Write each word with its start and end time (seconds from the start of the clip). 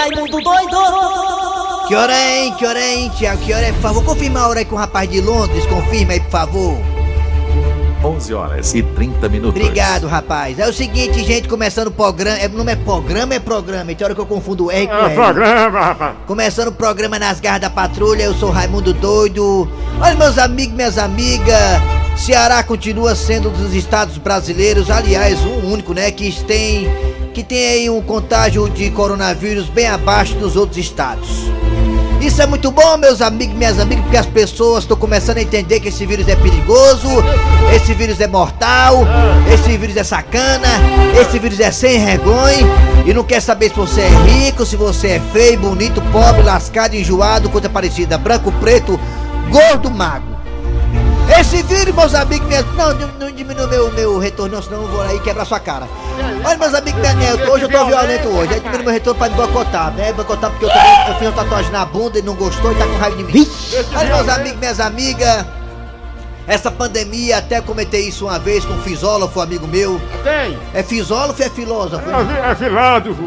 Raimundo 0.00 0.40
doido! 0.40 0.78
Que 1.86 1.94
hora 1.94 2.14
é, 2.14 2.44
hein? 2.46 2.54
Que 2.58 2.64
hora 2.64 2.78
é, 2.78 2.94
hein, 2.94 3.12
Tiago? 3.18 3.42
Que 3.42 3.52
hora 3.52 3.66
é? 3.66 3.72
Por 3.72 3.82
favor, 3.82 4.02
confirma 4.02 4.40
a 4.40 4.48
hora 4.48 4.60
aí 4.60 4.64
com 4.64 4.74
o 4.74 4.78
rapaz 4.78 5.10
de 5.10 5.20
Londres. 5.20 5.66
Confirma 5.66 6.14
aí, 6.14 6.20
por 6.20 6.30
favor. 6.30 6.78
11 8.02 8.32
horas 8.32 8.74
e 8.74 8.82
30 8.82 9.28
minutos. 9.28 9.60
Obrigado, 9.60 10.06
rapaz. 10.06 10.58
É 10.58 10.66
o 10.66 10.72
seguinte, 10.72 11.22
gente, 11.22 11.46
começando 11.48 11.88
o 11.88 11.90
programa. 11.90 12.38
É, 12.38 12.48
não 12.48 12.66
é 12.66 12.74
programa, 12.76 13.34
é 13.34 13.38
programa. 13.38 13.94
Tem 13.94 14.02
hora 14.02 14.14
que 14.14 14.20
eu 14.22 14.24
confundo 14.24 14.66
o 14.66 14.70
R 14.70 14.86
com 14.86 14.94
É 14.94 15.04
L. 15.04 15.14
programa, 15.14 15.80
rapaz. 15.80 16.16
Começando 16.26 16.68
o 16.68 16.72
programa 16.72 17.18
Nas 17.18 17.38
Garras 17.38 17.60
da 17.60 17.68
Patrulha, 17.68 18.22
eu 18.22 18.32
sou 18.32 18.50
Raimundo 18.50 18.94
Doido. 18.94 19.70
Olha, 20.00 20.14
meus 20.14 20.38
amigos, 20.38 20.74
minhas 20.74 20.96
amigas. 20.96 21.58
Ceará 22.16 22.62
continua 22.62 23.14
sendo 23.14 23.50
um 23.50 23.52
dos 23.52 23.74
estados 23.74 24.16
brasileiros, 24.16 24.90
aliás, 24.90 25.38
um 25.40 25.70
único, 25.70 25.92
né? 25.92 26.10
Que 26.10 26.32
tem, 26.44 26.88
que 27.32 27.42
tem 27.42 27.68
aí 27.68 27.90
um 27.90 28.02
contágio 28.02 28.68
de 28.68 28.90
coronavírus 28.90 29.68
bem 29.68 29.86
abaixo 29.86 30.34
dos 30.34 30.56
outros 30.56 30.78
estados. 30.78 31.28
Isso 32.20 32.42
é 32.42 32.46
muito 32.46 32.70
bom, 32.70 32.98
meus 32.98 33.22
amigos 33.22 33.56
minhas 33.56 33.78
amigas, 33.78 34.04
porque 34.04 34.16
as 34.18 34.26
pessoas 34.26 34.84
estão 34.84 34.96
começando 34.96 35.38
a 35.38 35.42
entender 35.42 35.80
que 35.80 35.88
esse 35.88 36.04
vírus 36.04 36.28
é 36.28 36.36
perigoso, 36.36 37.08
esse 37.74 37.94
vírus 37.94 38.20
é 38.20 38.26
mortal, 38.26 39.06
esse 39.52 39.74
vírus 39.78 39.96
é 39.96 40.04
sacana, 40.04 40.68
esse 41.18 41.38
vírus 41.38 41.58
é 41.60 41.70
sem 41.70 42.04
vergonha 42.04 42.66
e 43.06 43.14
não 43.14 43.24
quer 43.24 43.40
saber 43.40 43.70
se 43.70 43.76
você 43.76 44.02
é 44.02 44.08
rico, 44.08 44.66
se 44.66 44.76
você 44.76 45.12
é 45.12 45.20
feio, 45.32 45.58
bonito, 45.60 46.02
pobre, 46.12 46.42
lascado, 46.42 46.94
enjoado, 46.94 47.48
coisa 47.48 47.70
parecida, 47.70 48.18
branco, 48.18 48.52
preto, 48.52 49.00
gordo, 49.50 49.90
magro. 49.90 50.39
Esse 51.52 51.64
vírus, 51.64 51.92
meus 51.92 52.14
amigos, 52.14 52.46
minhas... 52.46 52.64
não, 52.76 52.94
não, 52.94 53.08
não 53.18 53.32
diminui 53.32 53.66
meu, 53.66 53.90
meu 53.90 54.18
retorno, 54.20 54.54
não, 54.54 54.62
senão 54.62 54.82
eu 54.82 54.88
vou 54.88 55.02
aí 55.02 55.18
quebrar 55.18 55.44
sua 55.44 55.58
cara. 55.58 55.88
Olha, 56.44 56.56
meus 56.56 56.72
amigos, 56.72 57.00
minha, 57.00 57.12
minha, 57.14 57.50
hoje 57.50 57.64
eu 57.64 57.68
tô 57.68 57.86
violento 57.86 58.28
hoje. 58.28 58.54
Aí 58.54 58.60
diminui 58.60 58.84
meu 58.84 58.92
retorno 58.92 59.18
pra 59.18 59.28
me 59.28 59.34
boicotar, 59.34 59.92
né? 59.94 60.12
Boicotar 60.12 60.48
porque 60.52 60.66
eu, 60.66 60.68
também, 60.68 61.08
eu 61.08 61.14
fiz 61.16 61.26
uma 61.26 61.32
tatuagem 61.32 61.72
na 61.72 61.84
bunda 61.84 62.20
e 62.20 62.22
não 62.22 62.36
gostou 62.36 62.70
e 62.70 62.76
tá 62.76 62.86
com 62.86 62.96
raiva 62.98 63.16
de 63.16 63.24
mim. 63.24 63.50
Olha, 63.96 64.14
meus 64.14 64.28
amigos, 64.28 64.60
minhas 64.60 64.78
amigas. 64.78 65.44
Essa 66.46 66.70
pandemia, 66.70 67.38
até 67.38 67.60
comentei 67.60 68.06
isso 68.06 68.26
uma 68.26 68.38
vez 68.38 68.64
com 68.64 68.74
um 68.74 68.82
fisólogo, 68.82 69.40
amigo 69.40 69.66
meu. 69.66 70.00
Tem. 70.22 70.56
É 70.72 70.84
fisólogo 70.84 71.34
ou 71.36 71.46
é 71.46 71.50
filósofo? 71.50 72.04
É, 72.08 72.52
é 72.52 72.54
filósofo. 72.54 73.24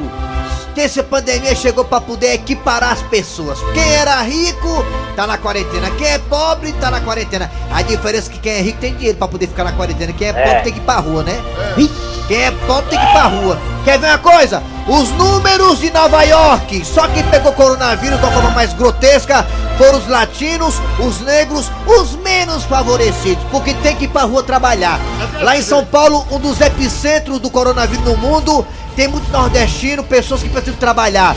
Que 0.74 0.82
essa 0.82 1.04
pandemia 1.04 1.56
chegou 1.56 1.86
pra 1.86 2.02
poder 2.02 2.34
equiparar 2.34 2.94
as 2.94 3.02
pessoas. 3.04 3.60
Quem 3.74 3.94
era 3.94 4.22
rico 4.22 4.86
tá 5.16 5.28
na 5.28 5.38
quarentena, 5.38 5.90
quem 5.92 6.08
é 6.08 6.18
pobre 6.18 6.74
tá 6.74 6.90
na 6.90 7.00
quarentena. 7.00 7.52
A 7.72 7.82
diferença 7.82 8.30
é 8.30 8.34
que 8.34 8.40
quem 8.40 8.54
é 8.54 8.62
rico 8.62 8.80
tem 8.80 8.96
dinheiro 8.96 9.18
pra 9.18 9.28
poder 9.28 9.48
ficar 9.48 9.64
na 9.64 9.72
quarentena, 9.72 10.12
quem 10.14 10.28
é 10.28 10.34
pobre 10.34 10.62
tem 10.64 10.74
que 10.74 10.80
ir 10.80 10.84
pra 10.84 10.96
rua, 10.96 11.24
né? 11.24 11.42
Quem 12.28 12.42
é 12.42 12.52
pobre 12.52 12.90
tem 12.90 13.00
que 13.00 13.06
ir 13.06 13.12
pra 13.12 13.24
rua. 13.24 13.60
Quer 13.86 14.00
ver 14.00 14.08
uma 14.08 14.18
coisa? 14.18 14.64
Os 14.88 15.10
números 15.12 15.80
de 15.80 15.92
Nova 15.92 16.24
York, 16.24 16.84
só 16.86 17.08
quem 17.08 17.24
pegou 17.24 17.54
coronavírus 17.54 18.20
de 18.20 18.26
uma 18.26 18.32
forma 18.32 18.52
mais 18.52 18.74
grotesca 18.74 19.46
foram 19.78 19.98
os 19.98 20.08
latinos, 20.08 20.76
os 21.00 21.22
negros, 21.22 21.72
os 21.86 22.16
menos 22.18 22.64
favorecidos, 22.64 23.44
porque 23.50 23.74
tem 23.76 23.96
que 23.96 24.06
ir 24.06 24.08
pra 24.08 24.24
rua 24.24 24.44
trabalhar. 24.44 25.00
Lá 25.42 25.58
em 25.58 25.62
São 25.62 25.86
Paulo, 25.86 26.26
um 26.32 26.40
dos 26.40 26.62
epicentros 26.62 27.40
do 27.40 27.50
coronavírus 27.50 28.06
no 28.06 28.18
mundo, 28.18 28.66
tem 28.94 29.08
muito 29.08 29.30
nordestino, 29.32 30.04
pessoas 30.04 30.42
que 30.42 30.50
precisam 30.50 30.80
trabalhar. 30.80 31.36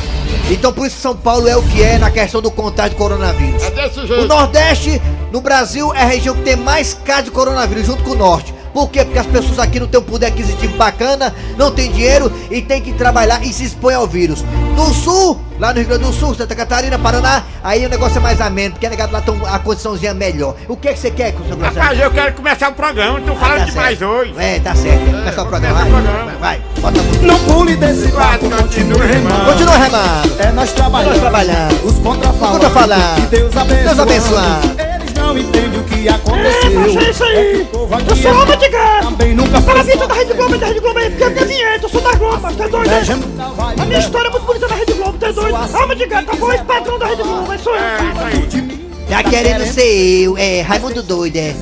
Então 0.50 0.72
por 0.72 0.86
isso 0.86 1.00
São 1.00 1.16
Paulo 1.16 1.48
é 1.48 1.56
o 1.56 1.62
que 1.62 1.82
é 1.82 1.98
na 1.98 2.10
questão 2.10 2.40
do 2.40 2.50
contágio 2.50 2.90
de 2.90 2.96
coronavírus. 2.96 3.62
É 3.62 3.70
desse 3.70 4.00
O 4.00 4.06
jeito. 4.06 4.26
Nordeste, 4.26 5.02
no 5.32 5.40
Brasil, 5.40 5.92
é 5.94 6.02
a 6.02 6.06
região 6.06 6.34
que 6.34 6.42
tem 6.42 6.56
mais 6.56 6.94
casos 6.94 7.24
de 7.24 7.30
coronavírus, 7.30 7.86
junto 7.86 8.02
com 8.02 8.10
o 8.10 8.16
Norte. 8.16 8.54
Por 8.76 8.90
quê? 8.90 9.06
Porque 9.06 9.18
as 9.18 9.24
pessoas 9.24 9.58
aqui 9.58 9.80
não 9.80 9.86
têm 9.86 9.98
um 9.98 10.02
poder 10.02 10.26
aquisitivo 10.26 10.76
bacana, 10.76 11.32
não 11.56 11.70
tem 11.70 11.90
dinheiro 11.90 12.30
e 12.50 12.60
tem 12.60 12.82
que 12.82 12.92
trabalhar 12.92 13.42
e 13.42 13.50
se 13.50 13.64
expõe 13.64 13.94
ao 13.94 14.06
vírus. 14.06 14.44
No 14.76 14.92
Sul, 14.92 15.40
lá 15.58 15.72
no 15.72 15.78
Rio 15.78 15.88
Grande 15.88 16.04
do 16.04 16.12
Sul, 16.12 16.34
Santa 16.34 16.54
Catarina, 16.54 16.98
Paraná, 16.98 17.42
aí 17.64 17.86
o 17.86 17.88
negócio 17.88 18.18
é 18.18 18.20
mais 18.20 18.38
ameno, 18.38 18.72
porque 18.72 18.86
negado 18.86 19.14
lá 19.14 19.22
tem 19.22 19.34
a 19.46 19.58
condiçãozinha 19.60 20.12
melhor. 20.12 20.56
O 20.68 20.76
que 20.76 20.88
é 20.88 20.92
que 20.92 20.98
você 20.98 21.10
quer 21.10 21.32
com 21.32 21.42
o 21.42 21.46
seu 21.46 21.58
Rapaz, 21.58 21.98
eu 21.98 22.10
quero 22.10 22.34
começar 22.34 22.68
o 22.68 22.74
programa, 22.74 23.18
tô 23.22 23.34
falando 23.34 23.60
Tá 23.60 23.64
demais 23.64 23.98
certo. 23.98 24.10
hoje. 24.12 24.34
É, 24.36 24.60
tá 24.60 24.74
certo. 24.74 25.04
Começa 25.06 25.42
o 25.42 25.46
programa. 25.46 25.74
Vai, 25.78 25.88
o 25.88 25.90
programa. 25.92 26.32
vai, 26.38 26.62
bota 26.82 27.00
a 27.00 27.02
música. 27.02 27.26
Não 27.26 27.38
pule 27.44 27.76
desse 27.76 28.08
barco, 28.08 28.50
continue 28.50 29.06
remando. 29.06 29.52
Continua 29.52 29.76
remando. 29.78 30.36
É 30.38 30.52
nós 30.52 30.70
trabalhando. 30.74 31.12
Nós 31.12 31.20
trabalhando. 31.20 31.86
Os 31.86 31.98
contrafalantes. 32.00 32.50
contrafalantes. 32.66 33.24
Que 33.24 33.36
Deus 33.36 33.56
abençoe. 33.56 33.84
Deus 33.84 33.98
abençoando. 33.98 34.95
Não 35.36 35.42
entendem 35.42 35.80
o 35.80 35.84
que 35.84 36.08
aconteceu. 36.08 36.70
É, 36.70 36.74
mas 36.74 36.96
é 36.96 37.10
isso 37.10 37.24
aí. 37.24 37.68
povo 37.70 37.94
aqui 37.94 38.08
Eu 38.08 38.16
sou 38.16 38.30
é 38.30 38.34
alma 38.34 38.56
de 38.56 38.68
gato. 38.70 39.04
Também 39.04 39.34
nunca 39.34 39.60
Fala 39.60 39.80
a 39.80 39.84
foi 39.84 39.92
vinheta 39.92 40.06
da 40.06 40.14
Rede 40.14 40.32
Globo, 40.32 40.56
da 40.58 40.66
Rede 40.66 40.80
Globo 40.80 40.98
aí, 40.98 41.10
porque 41.10 41.24
é 41.24 41.28
minha 41.28 41.44
vinheta, 41.44 41.84
eu 41.84 41.88
sou 41.90 42.00
da 42.00 42.12
Globo, 42.14 42.40
mas 42.40 42.56
tá 42.56 42.68
doido? 42.68 42.88
Beijando 42.88 43.28
na 43.36 43.48
vai, 43.48 43.74
A 43.78 43.84
minha 43.84 43.98
história 43.98 44.28
é 44.28 44.30
muito 44.30 44.46
bonita 44.46 44.68
da 44.68 44.74
Rede 44.74 44.92
Globo, 44.94 45.18
tá 45.18 45.30
doido? 45.32 45.76
Alma 45.76 45.94
de 45.94 46.06
gato, 46.06 46.30
a 46.30 46.36
voz 46.36 46.60
padrão 46.62 46.98
da 46.98 47.06
Rede 47.06 47.22
Globo, 47.22 47.52
é 47.52 47.58
só 47.58 47.70
eu. 47.70 47.76
É, 47.76 48.38
isso 48.46 48.56
aí. 48.56 48.62
mim. 48.62 48.90
Tá 49.10 49.22
querendo 49.22 49.66
ser 49.66 50.22
eu, 50.24 50.38
é 50.38 50.62
Raimundo 50.62 51.02
doido, 51.02 51.36
é. 51.36 51.54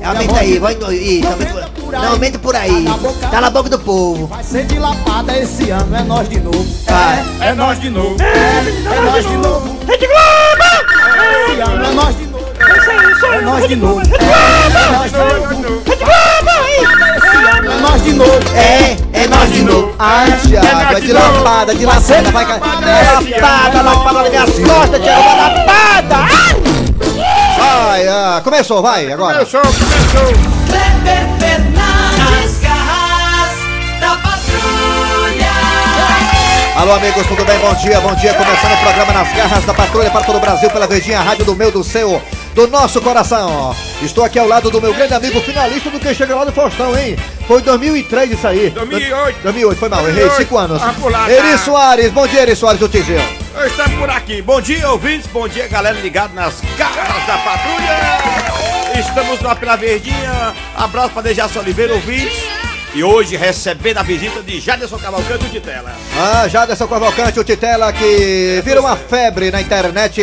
É 0.00 0.06
Aumenta 0.06 0.38
aí, 0.38 0.58
vai. 0.60 0.74
Deus. 0.76 0.92
Isso, 0.92 1.26
aumenta 1.26 1.70
por, 1.74 1.92
não, 1.92 2.12
aumenta 2.12 2.38
por 2.38 2.54
aí. 2.54 2.84
Tá 3.28 3.40
na 3.40 3.50
boca 3.50 3.68
do 3.70 3.78
povo. 3.80 4.28
Vai 4.28 4.44
ser 4.44 4.66
dilatada 4.66 5.36
esse 5.36 5.70
ano, 5.70 5.96
é 5.96 6.04
nós 6.04 6.28
de 6.28 6.38
novo. 6.38 6.64
Vai. 6.86 7.24
É, 7.40 7.48
é 7.48 7.54
nós 7.54 7.80
de 7.80 7.90
novo. 7.90 8.16
É, 8.22 8.96
é 8.96 9.00
nós 9.00 9.26
de 9.26 9.36
novo. 9.36 9.78
Rede 9.84 10.06
Globo! 10.06 10.84
Esse 11.50 11.60
ano 11.60 11.84
é 11.84 11.90
nós 11.92 12.16
de 12.16 12.26
novo. 12.26 12.33
É 12.66 12.76
isso 12.78 13.26
aí, 13.26 13.38
É 13.38 13.40
nós 13.42 13.68
de 13.68 13.76
novo. 13.76 14.00
É 14.00 14.90
nós 14.92 15.10
de 15.10 15.16
novo. 15.18 15.82
É 17.66 17.80
nós 17.80 18.02
de 18.02 18.12
novo. 18.12 18.40
É, 18.54 18.96
é 19.12 19.26
nós 19.28 19.52
de 19.52 19.62
novo. 19.62 19.94
Ai, 19.98 20.32
Thiago, 20.46 20.66
é 20.66 20.92
nós 20.92 21.04
de 21.04 21.12
lapada, 21.12 21.74
de 21.74 21.86
lapada, 21.86 22.30
vai 22.30 22.46
cair. 22.46 22.60
Lapada, 23.40 23.82
lapada 23.82 24.22
nas 24.22 24.30
minhas 24.30 24.50
costas, 24.50 25.02
Thiago, 25.02 25.36
lapada. 25.36 26.16
Ai, 27.60 28.08
ai, 28.08 28.40
começou, 28.42 28.82
vai, 28.82 29.12
agora. 29.12 29.38
Começou, 29.38 29.60
começou. 29.60 30.26
Kleber 30.66 31.26
Fernandes, 31.38 32.60
garras 32.60 33.54
da 34.00 34.16
patrulha. 34.16 35.52
Alô, 36.76 36.92
amigos, 36.94 37.26
tudo 37.26 37.44
bem? 37.44 37.58
Bom 37.58 37.74
dia, 37.74 38.00
bom 38.00 38.14
dia. 38.16 38.34
Começando 38.34 38.72
o 38.72 38.76
programa 38.78 39.12
Nas 39.12 39.32
Garras 39.32 39.64
da 39.64 39.72
Patrulha 39.72 40.10
para 40.10 40.24
todo 40.24 40.36
o 40.36 40.40
Brasil, 40.40 40.68
pela 40.70 40.86
Verdinha 40.86 41.20
Rádio 41.20 41.44
do 41.44 41.54
meu, 41.54 41.70
do 41.70 41.84
seu, 41.84 42.20
do 42.54 42.68
nosso 42.68 43.00
coração. 43.00 43.74
Estou 44.00 44.24
aqui 44.24 44.38
ao 44.38 44.46
lado 44.46 44.70
do 44.70 44.80
meu 44.80 44.94
grande 44.94 45.12
amigo 45.12 45.40
finalista 45.40 45.90
do 45.90 45.98
que 45.98 46.14
chega 46.14 46.34
lá 46.34 46.44
do 46.44 46.52
Faustão, 46.52 46.96
hein? 46.96 47.16
Foi 47.46 47.60
2003 47.60 48.32
isso 48.32 48.46
aí. 48.46 48.70
2008. 48.70 49.42
2008, 49.42 49.78
foi 49.78 49.88
mal, 49.88 50.00
errei 50.08 50.24
2008. 50.24 50.48
5 50.48 50.58
anos. 50.58 50.82
Ah, 50.82 50.94
por 50.98 51.10
lá, 51.10 51.30
Eri 51.30 51.50
tá. 51.52 51.58
Soares, 51.58 52.12
bom 52.12 52.26
dia, 52.26 52.42
Eri 52.42 52.56
Soares 52.56 52.80
do 52.80 52.88
Tizil. 52.88 53.20
Estamos 53.66 53.98
por 53.98 54.10
aqui. 54.10 54.40
Bom 54.40 54.60
dia, 54.60 54.88
ouvintes. 54.90 55.26
Bom 55.28 55.48
dia, 55.48 55.66
galera 55.68 55.98
ligado 55.98 56.32
nas 56.34 56.60
garras 56.78 57.26
da 57.26 57.38
patrulha. 57.38 58.98
Estamos 58.98 59.40
lá 59.40 59.54
pela 59.54 59.76
Verdinha. 59.76 60.54
Abraço 60.76 61.10
para 61.10 61.22
Dejaci 61.22 61.58
Oliveira, 61.58 61.94
ouvintes. 61.94 62.53
E 62.94 63.02
hoje 63.02 63.36
recebendo 63.36 63.98
a 63.98 64.04
visita 64.04 64.40
de 64.40 64.60
Jaderson 64.60 64.98
Cavalcante 64.98 65.48
de 65.48 65.58
tela. 65.58 65.92
Ah, 66.16 66.46
Jaderson 66.46 66.86
Cavalcante, 66.86 67.40
o 67.40 67.44
Titela 67.44 67.92
que 67.92 68.62
vira 68.64 68.80
uma 68.80 68.96
febre 68.96 69.50
na 69.50 69.60
internet. 69.60 70.22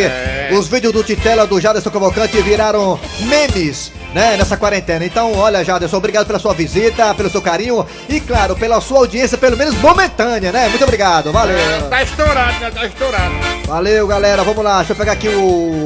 Os 0.58 0.70
vídeos 0.70 0.94
do 0.94 1.04
Titela 1.04 1.46
do 1.46 1.60
Jaderson 1.60 1.90
Cavalcante 1.90 2.42
viraram 2.42 2.98
memes. 3.28 3.92
Né, 4.14 4.36
nessa 4.36 4.58
quarentena. 4.58 5.06
Então, 5.06 5.34
olha, 5.38 5.64
Jaderson, 5.64 5.96
obrigado 5.98 6.28
pela 6.28 6.38
sua 6.38 6.54
visita, 6.54 7.14
pelo 7.16 7.30
seu 7.30 7.42
carinho 7.42 7.86
e, 8.10 8.20
claro, 8.20 8.58
pela 8.58 8.82
sua 8.82 9.00
audiência, 9.00 9.38
pelo 9.38 9.56
menos 9.56 9.76
momentânea, 9.76 10.52
né? 10.52 10.68
Muito 10.68 10.84
obrigado, 10.84 11.32
valeu. 11.32 11.58
Tá 11.90 12.04
estourado, 12.04 12.60
né? 12.60 12.72
Tá 12.72 12.86
estourado. 12.86 13.34
Valeu, 13.66 14.06
galera. 14.08 14.44
Vamos 14.44 14.64
lá. 14.64 14.80
Deixa 14.80 14.92
eu 14.92 14.98
pegar 14.98 15.14
aqui 15.14 15.30
o 15.30 15.82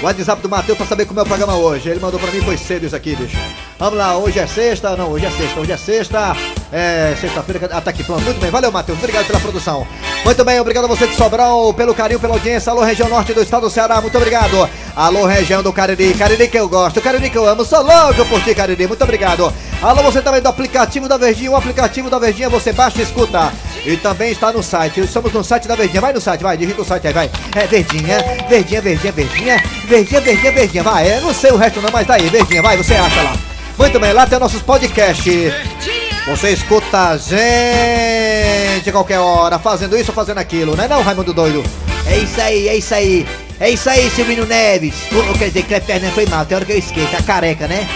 o 0.00 0.04
WhatsApp 0.04 0.40
do 0.40 0.48
Matheus 0.48 0.78
pra 0.78 0.86
saber 0.86 1.04
como 1.04 1.20
é 1.20 1.22
o 1.22 1.26
programa 1.26 1.56
hoje. 1.56 1.88
Ele 1.88 2.00
mandou 2.00 2.18
pra 2.18 2.30
mim, 2.30 2.40
foi 2.40 2.56
cedo 2.56 2.86
isso 2.86 2.96
aqui, 2.96 3.14
bicho. 3.14 3.36
Vamos 3.78 3.98
lá. 3.98 4.16
Hoje 4.16 4.38
é 4.38 4.46
sexta. 4.46 4.96
Não, 4.96 5.10
hoje 5.10 5.26
é 5.26 5.30
sexta. 5.30 5.60
Hoje 5.60 5.72
é 5.72 5.76
sexta. 5.76 6.36
É 6.72 7.16
sexta-feira. 7.20 7.68
Ah, 7.72 7.80
tá 7.80 7.92
pronto. 7.92 8.22
Muito 8.22 8.40
bem. 8.40 8.50
Valeu, 8.50 8.70
Matheus. 8.70 8.98
Obrigado 8.98 9.26
pela 9.26 9.40
produção. 9.40 9.86
Muito 10.24 10.44
bem. 10.44 10.60
Obrigado 10.60 10.84
a 10.84 10.88
você 10.88 11.06
de 11.06 11.16
Sobral 11.16 11.74
pelo 11.74 11.94
carinho, 11.94 12.20
pela 12.20 12.34
audiência. 12.34 12.70
Alô, 12.70 12.82
região 12.82 13.08
norte 13.08 13.32
do 13.32 13.42
estado 13.42 13.62
do 13.62 13.70
Ceará. 13.70 14.00
Muito 14.00 14.16
obrigado. 14.16 14.68
Alô, 14.94 15.26
região 15.26 15.62
do 15.62 15.72
Cariri. 15.72 16.14
Cariri 16.14 16.46
que 16.46 16.58
eu 16.58 16.68
gosto. 16.68 17.00
Cariri 17.00 17.28
que 17.28 17.38
eu 17.38 17.48
amo. 17.48 17.64
Sou 17.64 17.82
louco 17.82 18.24
por 18.26 18.40
ti, 18.42 18.54
Cariri. 18.54 18.86
Muito 18.86 19.02
obrigado. 19.02 19.52
Alô, 19.82 20.02
você 20.02 20.22
também 20.22 20.40
do 20.40 20.48
aplicativo 20.48 21.08
da 21.08 21.16
Verdinha. 21.16 21.50
O 21.50 21.56
aplicativo 21.56 22.08
da 22.08 22.18
Verdinha 22.18 22.48
você 22.48 22.72
baixa 22.72 23.00
e 23.00 23.02
escuta. 23.02 23.52
E 23.84 23.96
também 23.96 24.30
está 24.30 24.52
no 24.52 24.62
site. 24.62 25.00
Estamos 25.00 25.32
no 25.32 25.42
site 25.42 25.66
da 25.66 25.74
Verdinha. 25.74 26.00
Vai 26.00 26.12
no 26.12 26.20
site, 26.20 26.42
vai. 26.42 26.56
Digita 26.56 26.82
o 26.82 26.84
site 26.84 27.08
aí, 27.08 27.12
vai. 27.12 27.30
É 27.56 27.66
Verdinha, 27.66 28.18
Verdinha, 28.48 28.80
Verdinha, 28.80 29.12
Verdinha. 29.12 29.64
Verdinha, 29.86 30.20
Verdinha, 30.20 30.52
Verdinha. 30.52 30.82
Vai. 30.84 31.20
Não 31.20 31.34
sei 31.34 31.50
o 31.50 31.56
resto 31.56 31.80
não, 31.80 31.90
mas 31.92 32.06
tá 32.06 32.14
aí. 32.14 32.28
Verdinha, 32.28 32.62
vai. 32.62 32.76
Você 32.76 32.94
acha 32.94 33.22
lá. 33.22 33.34
Muito 33.76 33.98
bem, 33.98 34.12
lá 34.12 34.26
tem 34.26 34.38
nossos 34.38 34.62
podcasts. 34.62 36.09
Você 36.26 36.50
escuta 36.50 37.08
a 37.08 37.16
gente 37.16 38.88
a 38.88 38.92
qualquer 38.92 39.18
hora, 39.18 39.58
fazendo 39.58 39.96
isso 39.96 40.10
ou 40.10 40.14
fazendo 40.14 40.38
aquilo, 40.38 40.76
não 40.76 40.84
é 40.84 40.88
não, 40.88 41.02
Raimundo 41.02 41.34
Doido? 41.34 41.64
É 42.06 42.18
isso 42.18 42.40
aí, 42.40 42.68
é 42.68 42.76
isso 42.76 42.94
aí. 42.94 43.26
É 43.58 43.70
isso 43.70 43.90
aí, 43.90 44.08
Silvino 44.10 44.46
Neves. 44.46 44.94
Quer 45.38 45.48
dizer, 45.48 45.62
Cleber 45.64 45.86
Fernandes 45.86 46.14
foi 46.14 46.26
mal, 46.26 46.46
tem 46.46 46.56
hora 46.56 46.64
que 46.64 46.72
eu 46.72 46.78
esqueço, 46.78 47.16
a 47.16 47.22
careca, 47.22 47.66
né? 47.66 47.88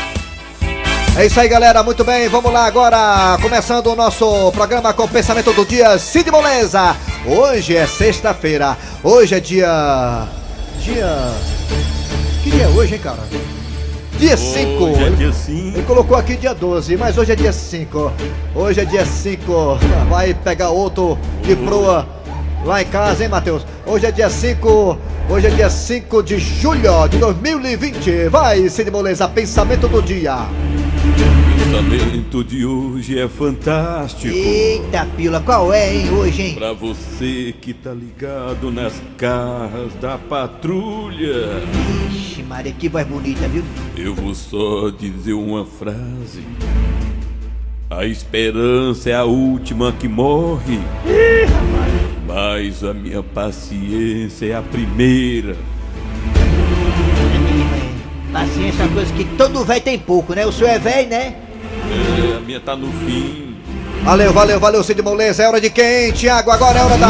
É 1.17 1.27
isso 1.27 1.39
aí, 1.39 1.49
galera. 1.49 1.83
Muito 1.85 2.03
bem, 2.03 2.29
vamos 2.29 2.53
lá 2.53 2.67
agora. 2.67 3.39
Começando 3.41 3.87
o 3.87 3.95
nosso 3.95 4.51
programa 4.51 4.93
com 4.93 5.05
o 5.05 5.09
pensamento 5.09 5.53
do 5.53 5.65
dia 5.65 5.97
Cid 5.97 6.29
Moleza. 6.29 6.97
Hoje 7.25 7.77
é 7.77 7.87
sexta-feira. 7.87 8.77
Hoje 9.03 9.37
é 9.37 9.41
dia. 9.41 10.27
Dia. 10.81 11.33
Que 12.43 12.51
dia 12.51 12.65
é 12.65 12.69
hoje, 12.69 12.95
hein, 12.95 13.01
cara? 13.01 13.21
Dia 14.19 14.37
5. 14.37 14.85
Hoje 14.85 15.03
é 15.05 15.11
dia 15.11 15.33
5. 15.33 15.77
Ele 15.77 15.83
colocou 15.83 16.17
aqui 16.17 16.37
dia 16.37 16.55
12, 16.55 16.97
mas 16.97 17.19
hoje 17.19 17.33
é 17.33 17.37
dia 17.37 17.53
5. 17.53 18.13
Hoje 18.55 18.81
é 18.81 18.85
dia 18.85 19.05
5. 19.05 19.79
Vai 20.09 20.33
pegar 20.33 20.71
outro 20.71 21.19
de 21.43 21.57
proa 21.57 22.07
lá 22.65 22.81
em 22.81 22.87
casa, 22.87 23.25
hein, 23.25 23.29
Matheus? 23.29 23.67
Hoje 23.85 24.07
é 24.07 24.13
dia 24.13 24.31
5. 24.31 24.99
Hoje 25.29 25.47
é 25.47 25.51
dia 25.51 25.69
5 25.69 26.23
de 26.23 26.39
julho 26.39 27.09
de 27.09 27.19
2020. 27.19 28.29
Vai, 28.29 28.69
Cid 28.69 28.91
Moleza, 28.91 29.29
pensamento 29.29 29.89
do 29.89 30.01
dia. 30.01 30.47
O 31.75 31.77
pensamento 31.77 32.45
de 32.45 32.65
hoje 32.65 33.19
é 33.19 33.29
fantástico. 33.29 34.33
Eita, 34.33 35.05
pila, 35.17 35.41
qual 35.41 35.73
é, 35.73 35.93
hein, 35.93 36.11
hoje, 36.11 36.43
hein? 36.43 36.55
Pra 36.55 36.73
você 36.73 37.53
que 37.61 37.75
tá 37.75 37.93
ligado 37.93 38.71
nas 38.71 39.03
carras 39.19 39.93
da 40.01 40.17
patrulha, 40.17 41.65
Ixi, 42.13 42.45
Maria, 42.45 42.73
que 42.73 42.89
voz 42.89 43.05
bonita, 43.05 43.49
viu? 43.49 43.65
eu 43.97 44.15
vou 44.15 44.33
só 44.37 44.89
dizer 44.89 45.33
uma 45.33 45.67
frase. 45.67 46.45
A 47.91 48.07
esperança 48.07 49.11
é 49.11 49.15
a 49.15 49.25
última 49.25 49.91
que 49.93 50.07
morre. 50.07 50.79
Mas 52.25 52.85
a 52.85 52.95
minha 52.95 53.23
paciência 53.23 54.47
é 54.47 54.55
a 54.55 54.63
primeira. 54.63 55.57
Paciência 58.33 58.83
é 58.83 58.87
uma 58.87 58.95
coisa 58.95 59.13
que 59.13 59.25
todo 59.37 59.65
velho 59.65 59.83
tem 59.83 59.99
pouco, 59.99 60.35
né? 60.35 60.47
O 60.47 60.53
senhor 60.53 60.71
é 60.71 60.79
velho, 60.79 61.09
né? 61.09 61.44
A 62.37 62.41
minha 62.41 62.61
tá 62.61 62.77
no 62.77 62.93
fim. 63.05 63.57
Valeu, 64.03 64.33
valeu, 64.33 64.61
valeu, 64.61 64.85
Cid 64.85 65.01
Moleza. 65.03 65.43
É 65.43 65.49
hora 65.49 65.61
de 65.61 65.71
quem, 65.71 66.13
Tiago? 66.13 66.51
Agora 66.51 66.79
é 66.79 66.83
hora 66.83 66.97
da. 66.99 67.07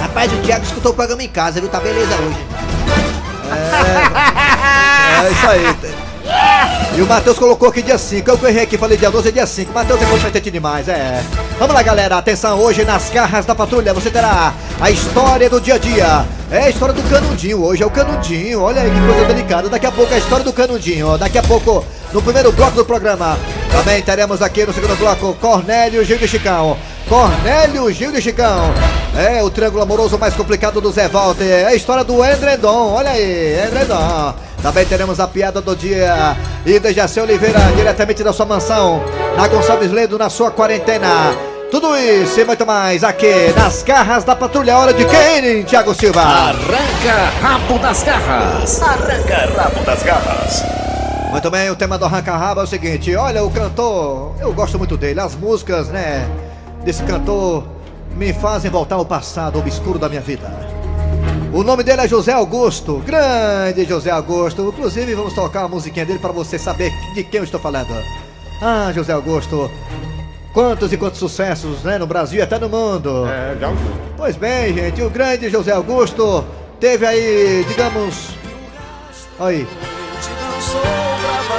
Rapaz, 0.00 0.32
o 0.32 0.36
Thiago 0.36 0.64
escutou 0.64 0.92
o 0.92 0.94
programa 0.94 1.22
em 1.22 1.28
casa, 1.28 1.60
viu? 1.60 1.68
Tá 1.68 1.80
beleza 1.80 2.14
hoje. 2.14 2.38
É, 5.14 5.26
é 5.26 5.30
isso 5.30 5.46
aí. 5.48 6.03
E 6.96 7.02
o 7.02 7.06
Matheus 7.08 7.36
colocou 7.40 7.68
aqui 7.68 7.82
dia 7.82 7.98
5. 7.98 8.30
Eu 8.30 8.38
que 8.38 8.46
errei 8.46 8.62
aqui, 8.62 8.78
falei 8.78 8.96
dia 8.96 9.10
12 9.10 9.28
é 9.28 9.32
dia 9.32 9.46
5. 9.46 9.72
Matheus 9.72 10.00
é 10.00 10.06
competente 10.06 10.48
demais, 10.48 10.88
é. 10.88 11.24
Vamos 11.58 11.74
lá, 11.74 11.82
galera. 11.82 12.16
Atenção, 12.16 12.56
hoje 12.60 12.84
nas 12.84 13.10
carras 13.10 13.44
da 13.44 13.52
patrulha 13.52 13.92
você 13.92 14.12
terá 14.12 14.54
a 14.80 14.90
história 14.92 15.50
do 15.50 15.60
dia 15.60 15.74
a 15.74 15.78
dia. 15.78 16.24
É 16.52 16.58
a 16.66 16.70
história 16.70 16.94
do 16.94 17.02
canudinho. 17.02 17.64
Hoje 17.64 17.82
é 17.82 17.86
o 17.86 17.90
canudinho. 17.90 18.62
Olha 18.62 18.82
aí 18.82 18.90
que 18.92 19.00
coisa 19.00 19.24
delicada. 19.24 19.68
Daqui 19.68 19.86
a 19.86 19.90
pouco 19.90 20.12
é 20.12 20.16
a 20.16 20.18
história 20.20 20.44
do 20.44 20.52
canudinho. 20.52 21.18
Daqui 21.18 21.36
a 21.36 21.42
pouco, 21.42 21.84
no 22.12 22.22
primeiro 22.22 22.52
bloco 22.52 22.76
do 22.76 22.84
programa, 22.84 23.36
também 23.72 24.00
teremos 24.00 24.40
aqui 24.40 24.64
no 24.64 24.72
segundo 24.72 24.96
bloco 24.96 25.34
Cornélio 25.40 26.04
Gil 26.04 26.18
de 26.18 26.28
Chicão. 26.28 26.76
Cornélio 27.08 27.90
Gil 27.90 28.12
de 28.12 28.22
Chicão. 28.22 28.72
É 29.16 29.40
o 29.44 29.48
triângulo 29.48 29.80
amoroso 29.80 30.18
mais 30.18 30.34
complicado 30.34 30.80
do 30.80 30.90
Zé 30.90 31.06
Walter. 31.06 31.44
É 31.44 31.66
a 31.66 31.74
história 31.74 32.02
do 32.02 32.24
Endredon. 32.24 32.92
Olha 32.92 33.10
aí, 33.10 33.64
Endredon. 33.64 34.34
Também 34.60 34.84
teremos 34.84 35.20
a 35.20 35.28
piada 35.28 35.60
do 35.60 35.76
dia. 35.76 36.36
E 36.66 36.80
de 36.80 36.92
Jacé 36.92 37.22
Oliveira, 37.22 37.60
diretamente 37.76 38.24
da 38.24 38.32
sua 38.32 38.44
mansão, 38.44 39.04
na 39.36 39.46
Gonçalves 39.46 39.92
Ledo, 39.92 40.18
na 40.18 40.28
sua 40.28 40.50
quarentena. 40.50 41.32
Tudo 41.70 41.96
isso 41.96 42.40
e 42.40 42.44
muito 42.44 42.66
mais 42.66 43.04
aqui 43.04 43.52
nas 43.56 43.84
garras 43.84 44.24
da 44.24 44.34
patrulha. 44.34 44.76
Hora 44.76 44.92
de 44.92 45.04
quem, 45.04 45.62
Thiago 45.62 45.94
Silva? 45.94 46.20
Arranca 46.20 47.30
rabo 47.40 47.78
das 47.78 48.02
garras. 48.02 48.82
Arranca 48.82 49.62
rabo 49.62 49.84
das 49.84 50.02
garras. 50.02 50.64
Muito 51.30 51.50
bem, 51.50 51.70
o 51.70 51.76
tema 51.76 51.98
do 51.98 52.04
Arranca 52.04 52.36
Rabo 52.36 52.60
é 52.60 52.64
o 52.64 52.66
seguinte: 52.66 53.14
olha, 53.14 53.44
o 53.44 53.50
cantor, 53.50 54.34
eu 54.40 54.52
gosto 54.52 54.78
muito 54.78 54.96
dele, 54.96 55.18
as 55.18 55.34
músicas, 55.34 55.88
né, 55.88 56.28
desse 56.84 57.02
cantor 57.02 57.73
me 58.16 58.32
fazem 58.32 58.70
voltar 58.70 58.96
ao 58.96 59.04
passado 59.04 59.58
obscuro 59.58 59.98
da 59.98 60.08
minha 60.08 60.20
vida. 60.20 60.48
O 61.52 61.62
nome 61.62 61.82
dele 61.84 62.02
é 62.02 62.08
José 62.08 62.32
Augusto, 62.32 63.02
grande 63.06 63.84
José 63.84 64.10
Augusto. 64.10 64.62
Inclusive, 64.62 65.14
vamos 65.14 65.34
tocar 65.34 65.64
a 65.64 65.68
musiquinha 65.68 66.04
dele 66.04 66.18
para 66.18 66.32
você 66.32 66.58
saber 66.58 66.92
de 67.14 67.22
quem 67.22 67.38
eu 67.38 67.44
estou 67.44 67.60
falando. 67.60 67.94
Ah, 68.60 68.90
José 68.92 69.12
Augusto, 69.12 69.70
quantos 70.52 70.92
e 70.92 70.96
quantos 70.96 71.18
sucessos, 71.18 71.82
né, 71.82 71.98
no 71.98 72.06
Brasil 72.06 72.38
e 72.38 72.42
até 72.42 72.58
no 72.58 72.68
mundo. 72.68 73.26
É, 73.26 73.56
já. 73.58 73.72
Pois 74.16 74.36
bem, 74.36 74.74
gente, 74.74 75.02
o 75.02 75.10
grande 75.10 75.48
José 75.50 75.72
Augusto 75.72 76.44
teve 76.80 77.06
aí, 77.06 77.64
digamos. 77.68 78.30
Aí. 79.38 79.66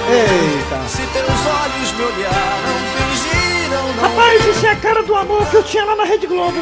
Eita. 0.10 0.86
Rapaz, 4.02 4.46
isso 4.48 4.66
é 4.66 4.70
a 4.70 4.76
cara 4.76 5.04
do 5.04 5.16
amor 5.16 5.46
que 5.50 5.56
eu 5.56 5.64
tinha 5.64 5.86
lá 5.86 5.96
na 5.96 6.04
Rede 6.04 6.28
Globo. 6.28 6.58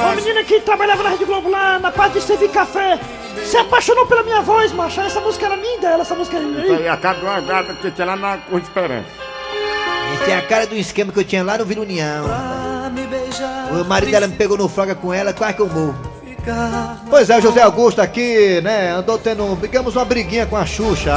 Uma 0.00 0.14
menina 0.14 0.44
que 0.44 0.60
trabalhava 0.60 1.02
na 1.02 1.10
Rede 1.10 1.24
Globo 1.24 1.48
lá 1.48 1.78
na 1.78 1.90
parte 1.90 2.14
de 2.14 2.22
servir 2.22 2.50
café. 2.50 2.98
Se 3.44 3.56
apaixonou 3.56 4.06
pela 4.06 4.22
minha 4.22 4.40
voz, 4.42 4.72
macho. 4.72 5.00
Essa 5.00 5.20
música 5.20 5.46
era 5.46 5.56
minha 5.56 5.78
dela, 5.78 6.02
essa 6.02 6.14
música 6.14 6.38
Isso 6.38 6.72
aí. 6.72 6.76
aí 6.76 6.84
é 6.84 6.90
a 6.90 6.96
cara 6.96 7.18
de 7.18 7.24
uma 7.24 7.40
gata 7.40 7.74
que 7.74 7.90
tinha 7.90 8.06
lá 8.06 8.16
na 8.16 8.38
Cruz 8.38 8.62
de 8.62 8.68
Esperança. 8.68 9.06
Esse 10.14 10.30
é 10.30 10.36
a 10.36 10.42
cara 10.42 10.66
do 10.66 10.74
esquema 10.76 11.12
que 11.12 11.20
eu 11.20 11.24
tinha 11.24 11.42
lá 11.42 11.58
no 11.58 11.64
Vila 11.64 11.82
União. 11.82 12.24
O 13.70 13.84
marido 13.84 14.10
dela 14.12 14.26
me 14.26 14.36
pegou 14.36 14.56
no 14.56 14.68
flaga 14.68 14.94
com 14.94 15.12
ela, 15.12 15.32
quase 15.32 15.54
que 15.54 15.62
eu 15.62 15.68
morro. 15.68 15.96
Pois 17.10 17.28
é, 17.28 17.38
o 17.38 17.42
José 17.42 17.60
Augusto 17.60 18.00
aqui, 18.00 18.60
né, 18.62 18.90
andou 18.92 19.18
tendo, 19.18 19.56
digamos, 19.60 19.96
uma 19.96 20.04
briguinha 20.04 20.46
com 20.46 20.56
a 20.56 20.64
Xuxa. 20.64 21.12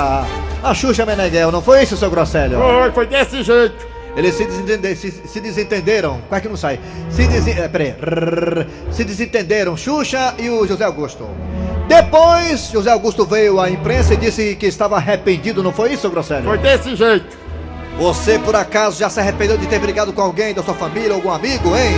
A 0.63 0.73
Xuxa 0.73 1.05
Meneghel, 1.05 1.51
não 1.51 1.61
foi 1.61 1.83
isso, 1.83 1.95
seu 1.95 2.09
Grosselho? 2.09 2.57
Foi, 2.57 2.91
foi 2.91 3.05
desse 3.05 3.43
jeito. 3.43 3.87
Eles 4.15 4.35
se, 4.35 4.45
desentende- 4.45 4.95
se, 4.95 5.11
se 5.11 5.39
desentenderam. 5.39 6.19
Quase 6.27 6.41
que 6.43 6.49
não 6.49 6.57
sai. 6.57 6.79
Se, 7.09 7.25
desen, 7.27 7.57
é, 7.59 7.67
peraí. 7.67 7.95
Rrr. 8.01 8.65
se 8.91 9.03
desentenderam 9.03 9.77
Xuxa 9.77 10.33
e 10.37 10.49
o 10.49 10.65
José 10.67 10.83
Augusto. 10.83 11.27
Depois, 11.87 12.69
José 12.71 12.91
Augusto 12.91 13.25
veio 13.25 13.59
à 13.59 13.69
imprensa 13.69 14.13
e 14.13 14.17
disse 14.17 14.55
que 14.55 14.65
estava 14.67 14.97
arrependido, 14.97 15.63
não 15.63 15.71
foi 15.71 15.91
isso, 15.93 16.01
seu 16.03 16.11
Grosselho? 16.11 16.43
Foi 16.43 16.57
desse 16.57 16.95
jeito. 16.95 17.37
Você, 17.97 18.37
por 18.39 18.55
acaso, 18.55 18.97
já 18.99 19.09
se 19.09 19.19
arrependeu 19.19 19.57
de 19.57 19.65
ter 19.67 19.79
brigado 19.79 20.13
com 20.13 20.21
alguém 20.21 20.53
da 20.53 20.61
sua 20.63 20.73
família, 20.75 21.13
algum 21.13 21.31
amigo, 21.31 21.69
hein? 21.75 21.93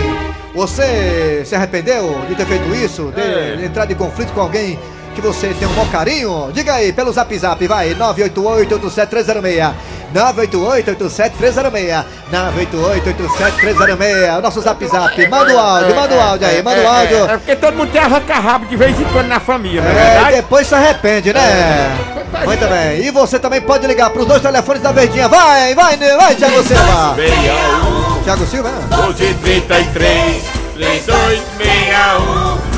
Você 0.54 1.42
se 1.44 1.54
arrependeu 1.54 2.18
de 2.28 2.34
ter 2.34 2.46
feito 2.46 2.74
isso? 2.74 3.12
De, 3.14 3.20
É. 3.20 3.56
de 3.56 3.64
entrar 3.66 3.90
em 3.90 3.94
conflito 3.94 4.32
com 4.32 4.40
alguém 4.40 4.78
que 5.14 5.20
você 5.20 5.48
tem 5.54 5.68
um 5.68 5.72
bom 5.74 5.86
carinho? 5.88 6.50
Diga 6.52 6.74
aí, 6.74 6.92
pelo 6.92 7.12
zap 7.12 7.36
zap, 7.38 7.66
vai, 7.68 7.94
988-87306. 7.94 9.74
988-87306. 10.14 12.04
988-87306. 12.32 14.38
O 14.38 14.42
nosso 14.42 14.60
zap 14.60 14.86
zap. 14.86 15.28
Manda 15.28 15.54
o 15.54 15.58
áudio, 15.58 15.94
manda 15.94 16.14
o 16.14 16.20
áudio 16.20 16.46
aí, 16.46 16.62
manda 16.62 16.80
o 16.80 16.82
É, 16.82 16.86
áudio. 16.86 17.16
É, 17.16 17.22
é 17.34 17.36
porque 17.36 17.56
todo 17.56 17.74
mundo 17.76 17.90
tem 17.90 18.00
arranca-rabo 18.00 18.66
de 18.66 18.76
vez 18.76 18.98
em 19.00 19.04
quando 19.04 19.26
na 19.28 19.40
família, 19.40 19.82
não 19.82 19.90
é 19.90 20.24
É, 20.24 20.28
e 20.32 20.36
depois 20.36 20.66
se 20.66 20.74
arrepende, 20.74 21.32
né? 21.32 21.96
Muito 22.44 22.66
bem. 22.66 23.04
E 23.06 23.10
você 23.10 23.38
também 23.38 23.60
pode 23.60 23.86
ligar 23.86 24.10
pros 24.10 24.26
dois 24.26 24.40
telefones 24.42 24.82
da 24.82 24.92
Verdinha. 24.92 25.28
Vai, 25.28 25.74
vai, 25.74 25.96
vai, 25.96 26.34
Thiago 26.34 26.62
Silva. 26.62 27.14
61 27.16 28.22
Thiago 28.24 28.46
Silva, 28.46 28.68
né? 28.70 28.86
1233 28.90 30.42
3261 30.74 32.71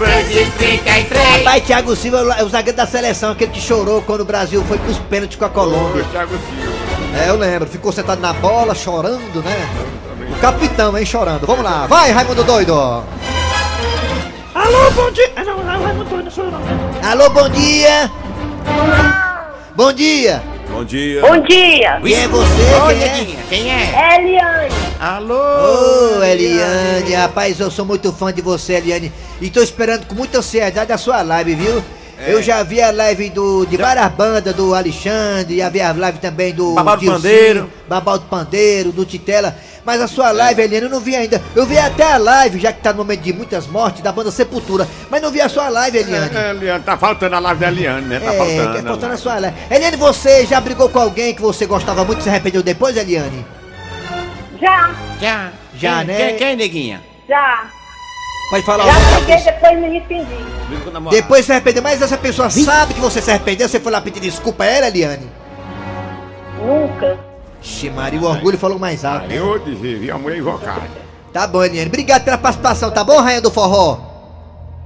1333 0.00 1.38
Rapaz, 1.38 1.64
Thiago 1.64 1.94
Silva 1.94 2.34
é 2.38 2.42
o 2.42 2.48
zagueiro 2.48 2.76
da 2.76 2.86
seleção, 2.86 3.32
aquele 3.32 3.50
que 3.52 3.60
chorou 3.60 4.00
quando 4.02 4.22
o 4.22 4.24
Brasil 4.24 4.64
foi 4.64 4.78
pros 4.78 4.98
pênaltis 4.98 5.38
com 5.38 5.44
a 5.44 5.48
Colômbia. 5.50 6.04
Thiago 6.10 6.30
Silva. 6.32 6.80
É, 7.22 7.28
eu 7.28 7.36
lembro. 7.36 7.68
Ficou 7.68 7.92
sentado 7.92 8.20
na 8.20 8.32
bola, 8.32 8.74
chorando, 8.74 9.42
né? 9.42 9.68
O 10.30 10.40
capitão, 10.40 10.96
hein, 10.96 11.04
chorando. 11.04 11.46
Vamos 11.46 11.64
lá. 11.64 11.86
Vai, 11.86 12.10
Raimundo 12.12 12.44
Doido. 12.44 12.72
Alô, 14.54 14.90
bom 14.94 15.10
dia. 15.10 15.32
Ah, 15.36 15.44
não, 15.44 15.62
não, 15.62 15.82
Raimundo 15.82 16.08
Doido, 16.08 16.24
não 16.24 16.30
sou 16.30 16.44
eu 16.44 16.50
não. 16.50 17.10
Alô, 17.10 17.30
bom 17.30 17.48
dia. 17.48 18.10
Bom 19.74 19.92
dia. 19.92 20.42
Bom 20.70 20.84
dia. 20.84 21.20
Bom 21.20 21.40
dia, 21.40 22.00
Quem 22.02 22.14
é 22.14 22.28
você? 22.28 22.62
Quem 23.48 23.70
é? 23.70 24.16
Eliane. 24.20 24.74
Ô, 26.18 26.22
Eliane, 26.22 27.12
rapaz, 27.14 27.58
eu 27.58 27.70
sou 27.70 27.84
muito 27.84 28.12
fã 28.12 28.32
de 28.32 28.40
você, 28.40 28.74
Eliane. 28.74 29.12
E 29.40 29.50
tô 29.50 29.60
esperando 29.60 30.06
com 30.06 30.14
muita 30.14 30.38
ansiedade 30.38 30.92
a 30.92 30.96
sua 30.98 31.22
live, 31.22 31.54
viu? 31.54 31.82
Eu 32.26 32.42
já 32.42 32.62
vi 32.62 32.80
a 32.82 32.90
live 32.90 33.30
do, 33.30 33.64
de 33.66 33.76
várias 33.76 34.08
bandas, 34.12 34.54
do 34.54 34.74
Alexandre, 34.74 35.56
já 35.58 35.68
vi 35.68 35.80
a 35.80 35.92
live 35.92 36.18
também 36.18 36.52
do 36.52 36.74
Dilcinho, 36.74 37.12
Pandeiro. 37.12 37.70
Babau 37.88 38.18
do 38.18 38.26
Pandeiro, 38.26 38.92
do 38.92 39.04
Titela. 39.04 39.56
Mas 39.84 40.00
a 40.02 40.06
sua 40.06 40.30
live, 40.30 40.60
Eliane, 40.60 40.84
eu 40.86 40.90
não 40.90 41.00
vi 41.00 41.16
ainda. 41.16 41.40
Eu 41.56 41.64
vi 41.64 41.78
até 41.78 42.12
a 42.12 42.18
live, 42.18 42.58
já 42.60 42.70
que 42.72 42.80
tá 42.82 42.92
no 42.92 42.98
momento 42.98 43.22
de 43.22 43.32
muitas 43.32 43.66
mortes, 43.66 44.02
da 44.02 44.12
banda 44.12 44.30
Sepultura. 44.30 44.86
Mas 45.10 45.22
não 45.22 45.30
vi 45.30 45.40
a 45.40 45.48
sua 45.48 45.68
live, 45.70 45.96
Eliane. 45.98 46.36
É, 46.36 46.50
Eliane, 46.50 46.84
tá 46.84 46.98
faltando 46.98 47.34
a 47.36 47.38
live 47.38 47.60
da 47.60 47.68
Eliane, 47.68 48.06
né? 48.06 48.20
Tá 48.20 48.34
É, 48.34 48.36
faltando. 48.36 48.76
é 48.78 48.82
faltando 48.82 49.14
a 49.14 49.16
sua 49.16 49.38
live. 49.38 49.56
Eliane, 49.70 49.96
você 49.96 50.44
já 50.46 50.60
brigou 50.60 50.88
com 50.90 50.98
alguém 50.98 51.34
que 51.34 51.40
você 51.40 51.64
gostava 51.64 52.04
muito 52.04 52.20
e 52.20 52.22
se 52.22 52.28
arrependeu 52.28 52.62
depois, 52.62 52.94
Eliane? 52.96 53.44
Já, 54.60 54.90
Já. 55.20 55.52
Já, 55.74 55.98
quem, 55.98 56.06
né? 56.06 56.16
Quem, 56.16 56.36
quem, 56.36 56.56
neguinha? 56.56 57.02
já. 57.26 57.70
Pode 58.50 58.64
falar 58.64 58.84
Já 58.84 58.92
pessoa. 59.26 59.52
depois 59.52 59.78
me 59.78 59.86
arrependi. 59.86 60.26
Depois 61.10 61.46
se 61.46 61.52
arrependeu, 61.52 61.82
mas 61.82 62.02
essa 62.02 62.18
pessoa 62.18 62.50
sabe 62.50 62.94
que 62.94 63.00
você 63.00 63.20
se 63.22 63.30
arrependeu, 63.30 63.68
você 63.68 63.78
foi 63.78 63.92
lá 63.92 64.00
pedir 64.00 64.20
desculpa 64.20 64.64
a 64.64 64.66
ela, 64.66 64.88
Eliane? 64.88 65.28
Nunca. 66.58 67.18
Ixi, 67.62 67.90
Maria, 67.90 68.20
o 68.20 68.24
orgulho 68.24 68.58
falou 68.58 68.78
mais 68.78 69.04
alto. 69.04 69.26
Aí 69.30 69.36
eu 69.36 69.58
disse, 69.60 69.94
vi 69.94 70.10
a 70.10 70.18
mulher 70.18 70.38
invocada. 70.38 70.82
Tá 71.32 71.46
bom, 71.46 71.62
Eliane. 71.62 71.88
Obrigado 71.88 72.24
pela 72.24 72.38
participação, 72.38 72.90
tá 72.90 73.04
bom, 73.04 73.20
rainha 73.20 73.40
do 73.40 73.50
forró? 73.50 73.98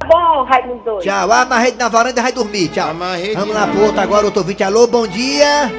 Tá 0.00 0.06
bom, 0.08 0.44
Raimundo 0.44 0.84
doido. 0.84 1.02
Tchau. 1.02 1.22
Amarra 1.32 1.54
a 1.56 1.58
rede 1.58 1.78
na 1.78 1.88
varanda 1.88 2.20
e 2.20 2.22
vai 2.22 2.32
dormir. 2.32 2.68
Tchau. 2.68 2.90
Amarra 2.90 3.14
a 3.14 3.16
rede. 3.16 3.34
Vamos 3.34 3.54
lá 3.54 3.66
pro 3.66 3.82
outro 3.84 4.00
agora, 4.00 4.26
outro 4.26 4.40
ouvinte. 4.42 4.62
Alô, 4.62 4.86
bom 4.86 5.06
dia. 5.06 5.72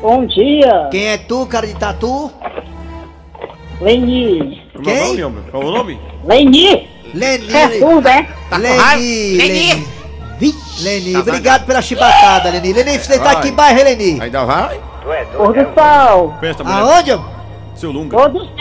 Bom 0.00 0.26
dia, 0.26 0.88
Quem 0.90 1.06
é 1.10 1.16
tu, 1.16 1.46
cara 1.46 1.64
de 1.64 1.74
tatu? 1.76 2.28
Leni. 3.80 4.60
Como 4.74 4.90
é 4.90 4.92
o 4.92 5.04
Quem? 5.04 5.16
nome? 5.18 5.42
Qual 5.48 5.62
é 5.62 5.66
o 5.66 5.70
nome? 5.70 6.00
Leni, 6.24 6.88
Leni. 7.14 7.54
é 7.54 7.68
tu, 7.78 8.00
né? 8.00 8.28
Tá 8.48 8.60
com 8.60 8.66
raiva? 8.66 9.02
Leni. 9.02 9.36
Leni. 9.36 9.92
Leni, 10.80 11.12
Tá 11.12 11.20
obrigado 11.20 11.66
pela 11.66 11.82
chibatada, 11.82 12.50
Leni. 12.50 12.72
Leni, 12.72 12.98
você 12.98 13.18
tá 13.18 13.32
aqui 13.32 13.48
em 13.48 13.52
bairro, 13.52 13.84
Leni? 13.84 14.20
Ainda 14.20 14.44
vai? 14.44 14.80
Pôr 15.36 15.52
do 15.52 15.74
sol. 15.74 16.34
Pensa, 16.40 16.64
mulher. 16.64 16.78
Aonde? 16.78 17.12
ó? 17.12 17.20
Seu 17.74 17.92
Lunga. 17.92 18.16
Pôr 18.16 18.28
do 18.30 18.38
sol. 18.40 18.52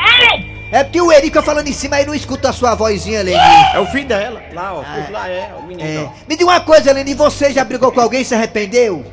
É 0.71 0.83
porque 0.85 1.01
o 1.01 1.11
Eri 1.11 1.23
fica 1.23 1.41
falando 1.41 1.67
em 1.67 1.73
cima 1.73 1.97
aí 1.97 2.05
não 2.05 2.15
escuta 2.15 2.49
a 2.49 2.53
sua 2.53 2.75
vozinha, 2.75 3.21
Leni. 3.21 3.37
É 3.73 3.79
o 3.79 3.85
filho 3.87 4.07
dela. 4.07 4.41
Lá, 4.53 4.73
ó. 4.73 4.83
Lá 5.11 5.27
é, 5.27 5.51
o 5.59 5.63
menino. 5.63 5.89
É. 5.89 6.09
Me 6.27 6.35
diga 6.37 6.49
uma 6.49 6.61
coisa, 6.61 6.93
Leni, 6.93 7.13
você 7.13 7.51
já 7.51 7.63
brigou 7.63 7.91
com 7.91 7.99
alguém 7.99 8.21
e 8.21 8.25
se 8.25 8.33
arrependeu? 8.33 9.03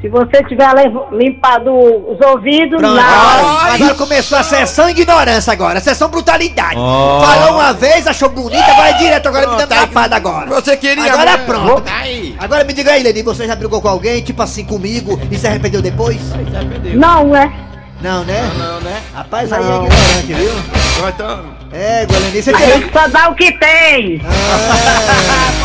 Se 0.00 0.08
você 0.08 0.42
tiver 0.44 0.66
limpado 1.12 1.70
os 1.74 2.18
ouvidos, 2.26 2.78
Pronto. 2.78 2.94
não. 2.94 3.02
Agora, 3.02 3.74
agora 3.74 3.94
começou 3.94 4.38
a 4.38 4.42
sessão 4.42 4.88
ignorância 4.88 5.52
agora, 5.52 5.78
a 5.78 5.82
sessão 5.82 6.08
brutalidade. 6.08 6.76
Falou 6.76 7.56
uma 7.56 7.74
vez, 7.74 8.06
achou 8.06 8.30
bonita, 8.30 8.64
vai 8.74 8.94
direto 8.96 9.26
agora 9.28 9.46
me 9.46 9.56
dando 9.56 9.68
Pronto, 9.68 9.80
lapada 9.80 10.16
agora. 10.16 10.46
Você 10.46 10.76
queria. 10.76 11.12
Agora 11.12 11.36
né? 11.36 11.44
pronto. 11.44 11.82
Aí. 11.86 12.34
Agora 12.38 12.64
me 12.64 12.72
diga 12.72 12.92
aí, 12.92 13.02
Leni, 13.02 13.22
você 13.22 13.46
já 13.46 13.54
brigou 13.54 13.82
com 13.82 13.88
alguém, 13.88 14.22
tipo 14.22 14.42
assim, 14.42 14.64
comigo, 14.64 15.20
e 15.30 15.36
se 15.36 15.46
arrependeu 15.46 15.82
depois? 15.82 16.18
Se 16.18 16.56
arrependeu. 16.56 16.96
Não, 16.98 17.26
né? 17.26 17.52
Não, 18.00 18.24
né? 18.24 18.50
Não, 18.56 18.80
né? 18.80 19.02
Rapaz, 19.12 19.52
aí 19.52 19.62
é 19.62 19.66
Não. 19.66 19.84
ignorante, 19.84 20.32
viu? 20.32 20.79
Então, 21.08 21.08
então. 21.08 21.44
É, 21.72 22.04
Guarani, 22.04 22.42
você 22.42 22.52
tem... 22.52 22.90
só 22.92 23.08
dá 23.08 23.28
o 23.28 23.34
que 23.34 23.52
tem. 23.58 24.20
Ah, 24.24 25.60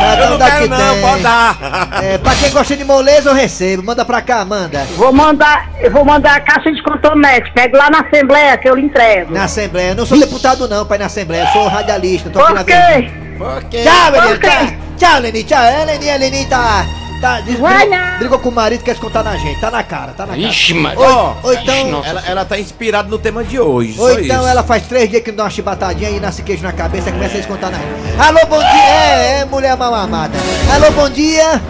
Cada 0.00 0.24
eu 0.24 0.30
não 0.30 0.38
dá 0.38 0.50
quero 0.50 0.62
que 0.62 0.68
não, 0.68 0.92
tem. 0.94 1.02
pode 1.02 1.22
dar. 1.22 1.58
é, 2.02 2.18
pra 2.18 2.34
quem 2.34 2.50
gosta 2.50 2.76
de 2.76 2.84
moleza, 2.84 3.30
eu 3.30 3.34
recebo. 3.34 3.82
Manda 3.82 4.04
pra 4.04 4.22
cá, 4.22 4.44
manda. 4.44 4.84
Vou 4.96 5.12
mandar, 5.12 5.68
eu 5.80 5.90
vou 5.90 6.04
mandar 6.04 6.36
a 6.36 6.40
caixa 6.40 6.72
de 6.72 6.82
cotonete. 6.82 7.52
Pego 7.52 7.76
lá 7.76 7.90
na 7.90 8.00
Assembleia 8.00 8.56
que 8.56 8.68
eu 8.68 8.74
lhe 8.74 8.82
entrego. 8.82 9.32
Na 9.32 9.44
Assembleia. 9.44 9.90
Eu 9.90 9.96
não 9.96 10.06
sou 10.06 10.18
deputado 10.18 10.68
não, 10.68 10.86
pai, 10.86 10.98
na 10.98 11.06
Assembleia. 11.06 11.44
Eu 11.44 11.48
sou 11.48 11.68
radialista, 11.68 12.30
tô 12.30 12.40
aqui 12.40 12.54
na 12.54 12.64
Por 12.64 12.72
verdade. 12.72 13.02
quê? 13.02 13.10
Por 13.38 13.64
quê? 13.64 13.82
Tchau, 13.84 14.10
Leni. 14.10 14.28
Por 14.28 14.38
quê? 14.38 14.48
Tchau, 14.48 14.66
tchau, 14.96 15.20
Leni. 15.20 15.44
Tchau. 15.44 15.62
É, 15.62 16.18
Leni 16.18 16.46
tá... 16.46 16.86
tá 17.20 17.40
Vai 17.58 18.18
brigou, 18.18 18.38
com 18.38 18.48
o 18.48 18.52
marido, 18.52 18.82
quer 18.82 18.92
descontar 18.92 19.22
na 19.22 19.36
gente. 19.36 19.60
Tá 19.60 19.70
na 19.70 19.82
cara, 19.82 20.12
tá 20.12 20.26
na 20.26 20.34
cara. 20.34 20.48
Ixi, 20.48 20.74
Maria. 20.74 20.98
Ou, 20.98 21.36
ou 21.42 21.52
então... 21.54 22.02
Ela, 22.04 22.22
ela 22.26 22.44
tá 22.44 22.58
inspirada 22.58 23.08
no 23.08 23.18
tema 23.18 23.44
de 23.44 23.60
hoje. 23.60 24.00
Ou 24.00 24.10
então 24.12 24.40
isso. 24.40 24.48
ela 24.48 24.62
faz 24.62 24.86
três 24.86 25.08
dias 25.08 25.22
que 25.22 25.30
não 25.30 25.36
dá 25.36 25.44
uma 25.44 25.50
chibatadinha 25.50 26.10
e 26.10 26.18
nasce 26.18 26.42
queijo 26.42 26.62
na 26.62 26.72
cabeça 26.72 27.10
e 27.10 27.12
começa 27.12 27.34
a 27.34 27.36
descontar 27.38 27.70
na 27.70 27.78
gente. 27.78 28.20
Alô, 28.20 28.46
bom 28.46 28.58
dia. 28.58 28.68
É, 28.68 29.40
é, 29.40 29.44
mulher 29.44 29.76
mal 29.76 29.94
amada. 29.94 30.36
Alô, 30.72 30.90
bom 30.92 31.10
dia. 31.10 31.60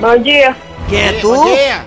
Bom 0.00 0.18
dia. 0.22 0.56
Quem 0.88 1.00
é 1.00 1.12
tu? 1.14 1.34
Bom 1.34 1.44
dia. 1.44 1.84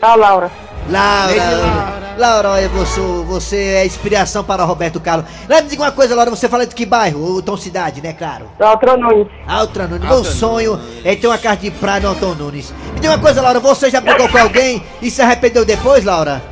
Tá, 0.00 0.14
Laura. 0.14 0.50
Laura, 0.88 1.34
Laura, 1.34 2.05
Laura, 2.16 2.48
olha, 2.50 2.68
você, 2.70 3.00
você 3.26 3.56
é 3.56 3.86
inspiração 3.86 4.42
para 4.42 4.64
Roberto 4.64 4.98
Carlos. 4.98 5.26
Laura, 5.48 5.62
me 5.64 5.68
diga 5.70 5.82
uma 5.82 5.92
coisa, 5.92 6.14
Laura, 6.14 6.30
você 6.30 6.48
fala 6.48 6.66
de 6.66 6.74
que 6.74 6.86
bairro? 6.86 7.20
Ou 7.20 7.42
Tom 7.42 7.56
Cidade, 7.58 8.00
né, 8.00 8.14
claro? 8.14 8.50
Doutor 8.58 8.96
Nunes. 8.96 9.26
Altra 9.46 9.86
Nunes. 9.86 10.04
Meu 10.08 10.16
Altra 10.18 10.32
sonho 10.32 10.80
é 11.04 11.14
ter 11.14 11.26
uma 11.26 11.36
casa 11.36 11.56
de 11.58 11.70
praia 11.70 12.00
no 12.00 12.08
Alton 12.08 12.34
Nunes. 12.34 12.72
Me 12.94 13.00
diga 13.00 13.12
uma 13.14 13.18
coisa, 13.20 13.42
Laura, 13.42 13.60
você 13.60 13.90
já 13.90 14.00
brigou 14.00 14.28
com 14.30 14.38
alguém 14.38 14.82
e 15.02 15.10
se 15.10 15.20
arrependeu 15.20 15.64
depois, 15.64 16.04
Laura? 16.04 16.42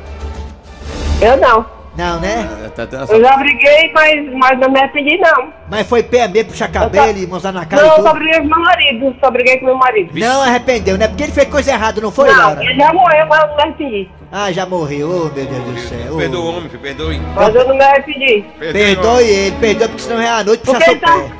Eu 1.21 1.37
não. 1.37 1.65
Não, 1.97 2.19
né? 2.19 2.45
É, 2.65 2.67
tá- 2.67 2.85
tá- 2.85 3.05
Eu 3.07 3.21
já 3.21 3.37
briguei, 3.37 3.89
mas, 3.93 4.33
mas 4.33 4.59
não 4.59 4.69
me 4.69 4.77
arrependi, 4.79 5.17
não. 5.17 5.47
Mas 5.69 5.87
foi 5.87 6.03
pé 6.03 6.27
mesmo, 6.27 6.49
puxar 6.51 6.67
cabelo 6.69 7.17
e 7.17 7.25
mostrar 7.25 7.53
na 7.53 7.65
cara 7.65 7.81
não, 7.83 7.95
eu 7.95 8.03
só 8.03 8.13
briguei 8.13 8.41
com 8.41 8.47
meu 8.47 8.59
marido. 8.59 9.15
Só 9.23 9.31
briguei 9.31 9.57
com 9.59 9.65
meu 9.65 9.77
marido. 9.77 10.11
Não 10.13 10.41
arrependeu, 10.41 10.97
né? 10.97 11.07
Porque 11.07 11.23
ele 11.23 11.31
fez 11.31 11.47
coisa 11.47 11.71
errada, 11.71 12.01
não 12.01 12.11
foi, 12.11 12.29
não, 12.29 12.37
Laura? 12.37 12.61
ele 12.65 12.75
já 12.77 12.91
morreu, 12.93 13.25
mas 13.27 13.41
eu 13.41 13.47
não 13.47 13.55
me 13.55 13.61
arrependi. 13.63 14.09
Ah, 14.37 14.51
já 14.51 14.65
morreu, 14.65 15.07
oh, 15.09 15.33
meu 15.33 15.45
Deus 15.45 15.63
do 15.63 15.79
céu. 15.79 16.11
oh. 16.11 16.17
Perdoa 16.17 16.41
o 16.41 16.49
homem, 16.49 16.69
filho, 16.69 16.81
perdoe. 16.81 17.21
Mas 17.33 17.55
eu 17.55 17.67
não 17.69 17.77
me 17.77 17.83
arrependi. 17.85 18.43
Perdoe 18.59 19.23
ele, 19.23 19.55
perdoe, 19.61 19.87
porque 19.87 20.03
senão 20.03 20.19
é 20.21 20.27
a 20.27 20.43
noite 20.43 20.61
Porque 20.65 20.83
seu 20.83 20.91
ele 20.91 20.99
tá, 20.99 21.13
pé. 21.13 21.31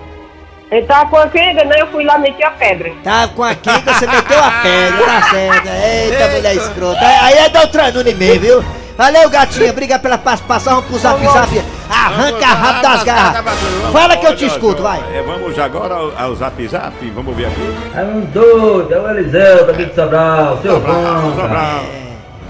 ele 0.77 0.85
tava 0.85 1.09
com 1.09 1.17
a 1.17 1.27
quenga, 1.27 1.65
né? 1.65 1.75
Eu 1.81 1.87
fui 1.87 2.05
lá 2.05 2.17
meter 2.17 2.45
a 2.45 2.51
pedra. 2.51 2.93
Tava 3.03 3.33
com 3.33 3.43
a 3.43 3.53
quinta, 3.53 3.93
você 3.93 4.07
meteu 4.07 4.39
a 4.41 4.51
pedra, 4.63 5.05
tá 5.07 5.21
certo. 5.29 5.67
Eita, 5.67 6.27
mulher 6.29 6.55
escrota. 6.55 6.99
Aí 7.01 7.33
é 7.33 7.91
Nunes 7.91 8.17
mesmo, 8.17 8.39
viu? 8.39 8.65
Valeu, 8.97 9.29
gatinha. 9.29 9.71
Obrigado 9.71 10.01
pela 10.01 10.17
participação. 10.17 10.75
Vamos 10.75 10.89
pro 10.89 10.97
zap 10.97 11.21
zap. 11.21 11.65
Arranca 11.89 12.45
rabo 12.45 12.81
das 12.81 13.03
garras. 13.03 13.45
Fala 13.91 14.15
que 14.15 14.25
eu 14.25 14.35
te 14.37 14.45
escuto, 14.45 14.81
vai. 14.81 15.03
É, 15.13 15.21
vamos 15.21 15.59
agora 15.59 15.95
ao, 15.95 16.17
ao 16.17 16.35
zap 16.35 16.65
zap, 16.65 16.95
vamos 17.09 17.35
ver 17.35 17.47
aqui. 17.47 17.75
É 17.93 18.03
um 18.03 18.21
doido, 18.21 18.93
é 18.93 18.99
o 19.01 19.09
Eliseu 19.09 19.67
daqui 19.67 19.83
de 19.83 19.93
Sobral, 19.93 20.59
seu 20.61 20.75
Sobral, 20.75 20.95
bom, 20.95 21.31
Sobral. 21.31 21.49
cara. 21.49 22.04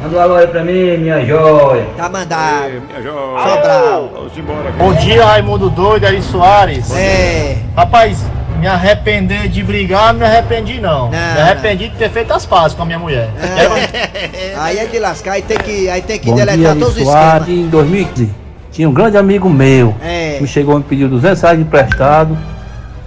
Manda 0.06 0.18
um 0.18 0.22
alô 0.22 0.36
aí 0.36 0.46
pra 0.46 0.64
mim, 0.64 0.98
minha 0.98 1.26
joia. 1.26 1.88
Tá 1.98 2.08
mandado. 2.08 2.70
Minha 2.90 3.02
joia. 3.02 3.50
Sobral. 3.56 4.12
Vamos 4.14 4.38
embora 4.38 4.70
aqui. 4.70 4.78
Bom 4.78 4.94
dia, 4.94 5.26
Raimundo 5.26 5.68
Doido, 5.68 6.06
Ari 6.06 6.22
Soares. 6.22 6.92
É. 6.96 7.58
Rapaz, 7.76 8.24
me 8.60 8.68
arrepender 8.68 9.48
de 9.48 9.64
brigar, 9.64 10.14
não 10.14 10.20
me 10.20 10.26
arrependi 10.28 10.80
não. 10.80 11.06
Não, 11.06 11.10
me 11.10 11.42
arrependi 11.42 11.90
de 11.90 11.96
ter 11.96 12.12
feito 12.12 12.32
as 12.32 12.46
pazes 12.46 12.78
com 12.78 12.84
a 12.84 12.86
minha 12.86 13.00
mulher. 13.00 13.32
É. 13.42 14.54
Aí 14.62 14.78
é 14.78 14.86
de 14.86 15.00
lascar, 15.00 15.34
aí 15.34 15.42
tem 15.42 15.58
que, 15.58 15.90
aí 15.90 16.02
tem 16.04 16.20
que 16.20 16.28
Bom 16.30 16.36
dia, 16.36 16.46
deletar 16.46 16.72
Ari 16.72 16.80
todos 16.80 16.98
os 16.98 17.04
Soares. 17.04 17.42
esquemas. 17.48 17.66
Em 17.66 17.70
2015, 17.70 18.32
tinha 18.72 18.88
um 18.88 18.94
grande 18.94 19.18
amigo 19.18 19.50
meu, 19.50 19.96
É. 20.04 20.38
me 20.40 20.48
chegou 20.48 20.76
e 20.76 20.78
me 20.78 20.84
pediu 20.84 21.10
200 21.10 21.42
reais 21.42 21.58
de 21.58 21.64
emprestado. 21.64 22.38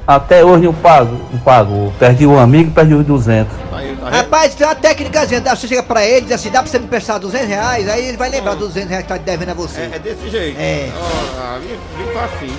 Até 0.08 0.42
hoje 0.42 0.64
não 0.64 0.72
pago, 0.72 1.20
não 1.30 1.38
pagou. 1.40 1.92
Perdi 1.98 2.26
um 2.26 2.38
amigo, 2.40 2.70
perdi 2.70 2.94
os 2.94 3.04
200. 3.04 3.52
Aí, 3.74 3.94
tá? 3.94 4.08
Rapaz, 4.08 4.54
tem 4.54 4.66
uma 4.66 4.74
técnicazinha, 4.74 5.38
dá- 5.38 5.54
você 5.54 5.68
chega 5.68 5.82
pra 5.82 6.02
ele 6.02 6.20
e 6.20 6.20
diz 6.22 6.32
assim, 6.32 6.50
dá 6.50 6.62
pra 6.62 6.70
você 6.70 6.78
me 6.78 6.86
prestar 6.86 7.18
200 7.18 7.46
reais, 7.46 7.86
aí 7.86 8.08
ele 8.08 8.16
vai 8.16 8.30
lembrar 8.30 8.52
dos 8.54 8.68
200 8.68 8.88
reais 8.88 9.02
que 9.04 9.08
tá 9.12 9.18
devendo 9.18 9.50
a 9.50 9.54
você. 9.54 9.82
É, 9.82 9.90
é 9.96 9.98
desse 9.98 10.30
jeito. 10.30 10.58
É. 10.58 10.88
Ó, 10.98 11.54
ali, 11.56 11.78
ali 11.94 12.14
tá 12.14 12.24
assim. 12.24 12.56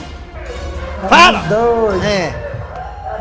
Fala! 1.10 1.39
Doido, 1.50 2.06
É, 2.06 2.34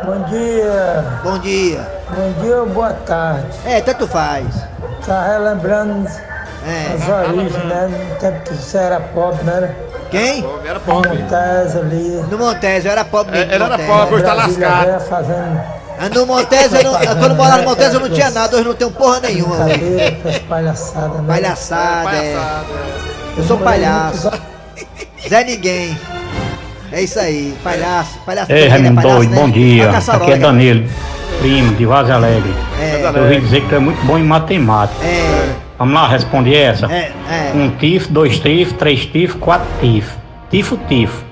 bom 0.04 0.23
dia, 0.28 1.04
bom 1.25 1.38
dia. 1.38 1.88
bom 2.14 2.42
dia 2.42 2.56
ou 2.58 2.66
boa 2.66 2.92
tarde. 2.92 3.47
É, 3.64 3.80
tanto 3.80 4.06
faz. 4.06 4.44
Tá 5.06 5.26
relembrando 5.26 6.06
É. 6.66 6.92
as 6.92 7.08
origens, 7.30 7.64
né? 7.64 8.08
No 8.11 8.16
tempo 8.16 8.40
que 8.44 8.54
você 8.54 8.76
era 8.76 9.00
pobre, 9.00 9.42
né? 9.44 9.75
Quem? 10.11 10.45
Era 10.65 10.81
pobre. 10.81 11.11
Montes 11.19 11.77
ali. 11.77 12.25
No 12.31 12.38
Montes, 12.38 12.85
eu 12.85 12.91
era 12.93 13.05
pobre 13.05 13.33
mesmo. 13.33 13.53
É, 13.53 13.55
ele 13.55 13.65
era 13.65 13.79
pobre. 13.79 14.15
Hoje 14.15 14.25
tá 14.25 14.33
lascado. 14.35 14.85
velha 14.87 15.00
fazendo 15.00 15.61
Ah, 16.00 16.09
No 16.15 16.27
Montes, 16.27 16.73
eu 16.73 16.83
não, 16.85 16.93
quando 16.95 17.31
eu 17.31 17.35
morava 17.35 17.59
no 17.62 17.69
Montes 17.69 17.93
eu 17.95 18.00
não 18.00 18.09
tinha 18.09 18.31
nada, 18.31 18.57
hoje 18.57 18.65
não 18.65 18.75
tenho 18.75 18.91
porra 18.91 19.21
nenhuma. 19.21 19.57
essas 19.71 20.38
palhaçadas, 20.49 21.21
né? 21.21 21.25
Palhaçada, 21.27 22.17
é. 22.17 22.35
Palhaçada. 22.35 22.67
Eu 23.37 23.45
sou 23.45 23.59
palhaço. 23.59 24.31
Zé 25.29 25.45
Ninguém. 25.45 25.99
É 26.91 27.03
isso 27.03 27.21
aí, 27.21 27.55
palhaço, 27.62 28.19
palhaço. 28.25 28.50
Ei, 28.50 28.69
também, 28.69 28.71
né? 28.71 28.88
Raimundo 28.88 29.03
Palhaço, 29.03 29.29
né? 29.29 29.37
bom 29.37 29.50
dia. 29.50 29.91
Aqui 29.91 30.31
é 30.33 30.37
né? 30.37 30.38
Danilo, 30.38 30.88
primo 31.41 31.75
de 31.75 31.85
Vaza 31.85 32.15
Alegre. 32.15 32.55
É, 32.81 33.03
Eu 33.15 33.23
ouvi 33.25 33.41
dizer 33.43 33.61
que 33.61 33.69
tu 33.69 33.75
é 33.75 33.79
muito 33.79 34.03
bom 34.07 34.17
em 34.17 34.23
matemática. 34.25 35.05
é, 35.05 35.38
Vamos 35.78 35.94
lá, 35.94 36.08
responde 36.08 36.54
essa. 36.54 36.87
é, 36.92 37.12
é. 37.30 37.52
Um 37.54 37.70
tifo, 37.76 38.11
dois 38.12 38.38
tifos, 38.40 38.73
três 38.75 39.06
tifos, 39.06 39.40
quatro 39.40 39.66
tifos. 39.80 40.12
Tifo, 40.50 40.76
tifo. 40.88 41.25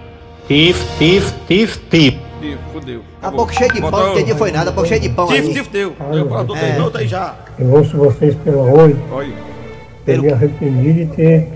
Tifo, 0.47 0.85
tifo, 0.99 1.35
tifo, 1.49 1.79
tifo. 1.91 2.19
Ih, 2.43 2.57
Fudeu. 2.73 3.03
A 3.23 3.31
boca 3.31 3.53
cheia 3.53 3.69
de 3.73 3.81
pão, 3.81 3.91
não 3.91 4.13
entendi 4.13 4.35
foi 4.35 4.53
nada, 4.53 4.71
a 4.71 4.73
boca 4.73 4.87
cheia 4.87 5.01
de 5.01 5.09
pão 5.09 5.27
Tif, 5.27 5.41
aí. 5.49 5.53
tif, 5.55 5.69
deu. 5.71 5.95
Deu 6.13 6.27
pra 6.27 6.43
doutor, 6.45 6.99
É. 6.99 7.01
aí 7.01 7.09
já. 7.09 7.35
Eu 7.59 7.71
ouço 7.73 7.97
vocês 7.97 8.35
pelo 8.45 8.61
oi. 8.79 8.95
Olha. 9.11 9.33
Eu 10.07 10.23
me 10.23 10.33
arrependi 10.33 10.93
de 10.93 11.07
ter 11.07 11.49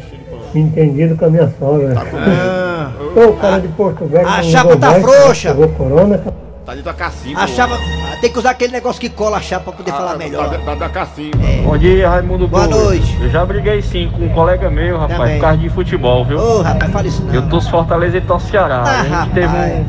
me 0.52 0.62
entendido 0.62 1.14
com 1.16 1.26
a 1.26 1.30
minha 1.30 1.54
sogra. 1.60 1.94
Ah, 1.96 2.90
Ô, 3.14 3.32
cara 3.34 3.60
de 3.60 3.68
Porto 3.68 4.04
Velho. 4.06 4.26
A 4.26 4.38
não 4.38 4.42
chapa 4.42 4.76
tá 4.76 4.94
frouxa. 5.00 5.54
Corona, 5.76 6.18
Tá 6.66 6.72
dentro 6.72 6.84
da 6.86 6.94
cacimba. 6.94 7.40
a 7.40 7.46
chapa, 7.46 7.78
tem 8.20 8.30
que 8.30 8.38
usar 8.38 8.50
aquele 8.50 8.72
negócio 8.72 9.00
que 9.00 9.08
cola 9.08 9.38
a 9.38 9.40
chapa 9.40 9.64
pra 9.64 9.72
poder 9.72 9.90
falar 9.92 10.16
melhor. 10.16 10.48
Pra, 10.48 10.58
pra 10.58 10.74
dar 10.74 10.88
cacimba. 10.90 11.38
Bom 11.64 11.76
dia, 11.78 12.08
Raimundo 12.08 12.46
Boa 12.46 12.66
Boa 12.68 12.84
noite. 12.84 13.16
Eu 13.20 13.30
já 13.30 13.44
briguei 13.44 13.80
sim 13.82 14.10
com 14.10 14.24
um 14.24 14.28
colega 14.30 14.68
meu, 14.70 14.98
rapaz, 14.98 15.18
Também. 15.18 15.34
por 15.36 15.40
causa 15.42 15.58
de 15.58 15.68
futebol, 15.70 16.24
viu? 16.24 16.38
Ô, 16.38 16.62
rapaz, 16.62 16.92
fala 16.92 17.06
isso 17.06 17.22
não. 17.22 17.34
Eu 17.34 17.48
torço 17.48 17.70
Fortaleza 17.70 18.18
e 18.18 18.20
torço 18.20 18.48
Ceará. 18.50 18.82
Ah, 18.86 18.90
a 18.90 19.02
gente 19.02 19.10
rapaz. 19.10 19.32
teve 19.34 19.56
um 19.56 19.84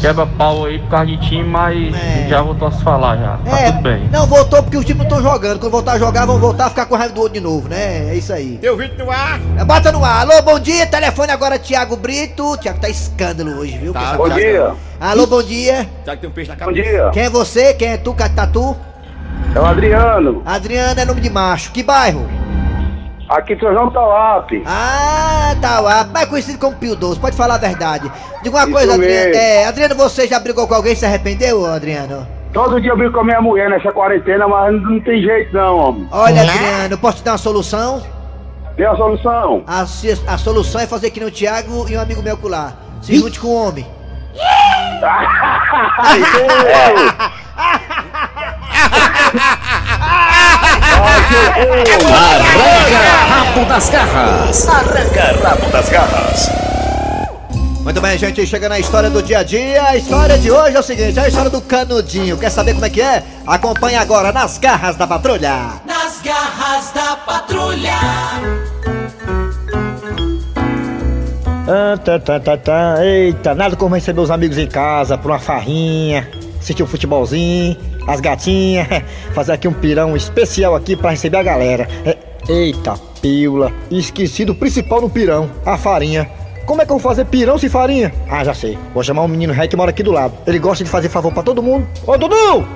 quebra-pau 0.00 0.64
aí 0.64 0.78
por 0.78 0.88
causa 0.88 1.06
de 1.06 1.16
time, 1.18 1.44
mas 1.44 1.94
já 2.28 2.42
voltou 2.42 2.68
a 2.68 2.72
se 2.72 2.82
falar 2.82 3.16
já. 3.16 3.36
Tá 3.44 3.60
É, 3.60 3.72
tudo 3.72 3.82
bem. 3.82 4.08
não 4.10 4.26
voltou 4.26 4.62
porque 4.62 4.76
os 4.76 4.84
times 4.84 5.06
não 5.06 5.18
estão 5.18 5.22
jogando. 5.32 5.58
Quando 5.60 5.72
voltar 5.72 5.92
a 5.92 5.98
jogar, 5.98 6.26
vão 6.26 6.38
voltar 6.38 6.66
a 6.66 6.70
ficar 6.70 6.86
com 6.86 6.94
raiva 6.96 7.12
do 7.14 7.20
outro 7.20 7.34
de 7.34 7.40
novo, 7.40 7.68
né? 7.68 8.08
É 8.10 8.14
isso 8.14 8.32
aí. 8.32 8.58
Teu 8.60 8.76
vídeo 8.76 9.04
no 9.04 9.10
ar. 9.10 9.38
Bota 9.66 9.92
no 9.92 10.04
ar. 10.04 10.22
Alô, 10.22 10.42
bom 10.42 10.58
dia. 10.58 10.86
Telefone 10.86 11.30
agora, 11.32 11.58
Thiago 11.58 11.96
Brito. 11.96 12.56
Thiago 12.58 12.80
tá 12.80 12.88
escândalo 12.88 13.58
hoje, 13.58 13.76
viu? 13.78 13.92
Tá, 13.92 14.14
bom 14.16 14.28
dia. 14.28 14.72
Alô, 15.00 15.26
bom 15.26 15.42
dia. 15.42 15.88
Que 16.04 16.16
tem 16.16 16.30
um 16.30 16.32
peixe 16.32 16.50
na 16.50 16.56
Bom 16.56 16.66
cabeça. 16.66 16.88
dia. 16.90 17.10
Quem 17.12 17.22
é 17.24 17.30
você? 17.30 17.74
Quem 17.74 17.88
é 17.88 17.96
tu, 17.96 18.12
Catatu? 18.14 18.76
É 19.54 19.58
o 19.58 19.64
Adriano, 19.66 20.42
Adriano 20.46 21.00
é 21.00 21.04
nome 21.04 21.20
de 21.20 21.28
macho. 21.30 21.72
Que 21.72 21.82
bairro? 21.82 22.26
Aqui 23.30 23.56
São 23.58 23.72
João 23.72 23.90
Tauap. 23.90 24.50
Ah, 24.66 25.54
tá 25.60 25.80
lá. 25.80 26.04
Mais 26.04 26.28
conhecido 26.28 26.58
como 26.58 26.76
Pio 26.76 26.96
Doce. 26.96 27.20
Pode 27.20 27.36
falar 27.36 27.54
a 27.54 27.58
verdade. 27.58 28.10
Diga 28.42 28.56
uma 28.56 28.64
Isso 28.64 28.72
coisa, 28.72 28.94
Adriano. 28.94 29.34
É, 29.34 29.66
Adriano, 29.66 29.94
você 29.94 30.26
já 30.26 30.40
brigou 30.40 30.66
com 30.66 30.74
alguém 30.74 30.92
e 30.92 30.96
se 30.96 31.06
arrependeu, 31.06 31.64
Adriano? 31.64 32.26
Todo 32.52 32.80
dia 32.80 32.90
eu 32.90 32.96
brigo 32.96 33.12
com 33.12 33.20
a 33.20 33.24
minha 33.24 33.40
mulher 33.40 33.70
nessa 33.70 33.92
quarentena, 33.92 34.48
mas 34.48 34.72
não 34.82 35.00
tem 35.00 35.22
jeito 35.22 35.54
não, 35.54 35.78
homem. 35.78 36.08
Olha, 36.10 36.42
Adriano, 36.42 36.98
posso 36.98 37.18
te 37.18 37.22
dar 37.22 37.32
uma 37.32 37.38
solução? 37.38 38.02
Dê 38.76 38.84
a 38.84 38.96
solução. 38.96 39.62
A, 39.66 39.86
solução 40.36 40.80
é 40.80 40.86
fazer 40.86 41.10
que 41.10 41.20
nem 41.20 41.28
o 41.28 41.32
Thiago 41.32 41.86
e 41.88 41.96
um 41.96 42.00
amigo 42.00 42.22
meu 42.22 42.38
lá. 42.44 42.72
Se 43.00 43.16
junte 43.16 43.38
com 43.38 43.48
o 43.48 43.54
homem. 43.54 43.86
Arranca 52.12 52.98
rabo 53.28 53.64
das 53.66 53.88
garras. 53.88 54.68
Arranca 54.68 55.48
rabo 55.48 55.70
das 55.70 55.88
garras. 55.88 56.50
Muito 57.82 58.00
bem, 58.00 58.18
gente, 58.18 58.46
chega 58.46 58.68
na 58.68 58.78
história 58.78 59.08
do 59.08 59.22
dia 59.22 59.38
a 59.38 59.42
dia. 59.42 59.82
A 59.82 59.96
história 59.96 60.36
de 60.38 60.50
hoje 60.50 60.76
é 60.76 60.80
o 60.80 60.82
seguinte: 60.82 61.18
é 61.18 61.22
a 61.22 61.28
história 61.28 61.50
do 61.50 61.60
canudinho. 61.62 62.36
Quer 62.36 62.50
saber 62.50 62.74
como 62.74 62.84
é 62.84 62.90
que 62.90 63.00
é? 63.00 63.22
Acompanhe 63.46 63.96
agora 63.96 64.30
nas 64.32 64.58
garras 64.58 64.96
da 64.96 65.06
patrulha. 65.06 65.80
Nas 65.86 66.20
garras 66.22 66.90
da 66.92 67.16
patrulha. 67.16 67.96
Ah, 71.66 71.96
tá, 72.04 72.18
tá, 72.18 72.38
tá, 72.38 72.56
tá. 72.56 72.96
Eita, 73.04 73.54
nada 73.54 73.76
como 73.76 73.94
receber 73.94 74.20
os 74.20 74.30
amigos 74.30 74.58
em 74.58 74.66
casa 74.66 75.16
pra 75.16 75.32
uma 75.32 75.38
farrinha, 75.38 76.28
assistir 76.60 76.82
um 76.82 76.86
futebolzinho, 76.86 77.76
as 78.10 78.20
gatinhas, 78.20 78.86
fazer 79.32 79.52
aqui 79.52 79.68
um 79.68 79.72
pirão 79.72 80.16
especial 80.16 80.74
aqui 80.74 80.96
pra 80.96 81.10
receber 81.10 81.38
a 81.38 81.42
galera. 81.42 81.88
É, 82.04 82.16
eita, 82.48 82.94
pílula. 83.22 83.72
Esqueci 83.90 84.44
do 84.44 84.54
principal 84.54 85.00
no 85.00 85.08
pirão, 85.08 85.50
a 85.64 85.78
farinha. 85.78 86.28
Como 86.66 86.82
é 86.82 86.86
que 86.86 86.92
eu 86.92 86.98
vou 86.98 87.10
fazer 87.10 87.24
pirão 87.24 87.58
sem 87.58 87.68
farinha? 87.68 88.12
Ah, 88.28 88.44
já 88.44 88.54
sei. 88.54 88.78
Vou 88.92 89.02
chamar 89.02 89.22
um 89.22 89.28
menino 89.28 89.52
rei 89.52 89.68
que 89.68 89.76
mora 89.76 89.90
aqui 89.90 90.02
do 90.02 90.12
lado. 90.12 90.34
Ele 90.46 90.58
gosta 90.58 90.84
de 90.84 90.90
fazer 90.90 91.08
favor 91.08 91.32
pra 91.32 91.42
todo 91.42 91.62
mundo. 91.62 91.86
Ô, 92.06 92.16
Dudu! 92.16 92.66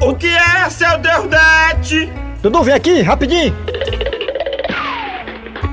O 0.00 0.14
que 0.14 0.26
é, 0.26 0.68
seu 0.68 0.98
Deus 0.98 1.26
Dudu, 2.42 2.62
vem 2.62 2.74
aqui, 2.74 3.00
rapidinho. 3.00 3.54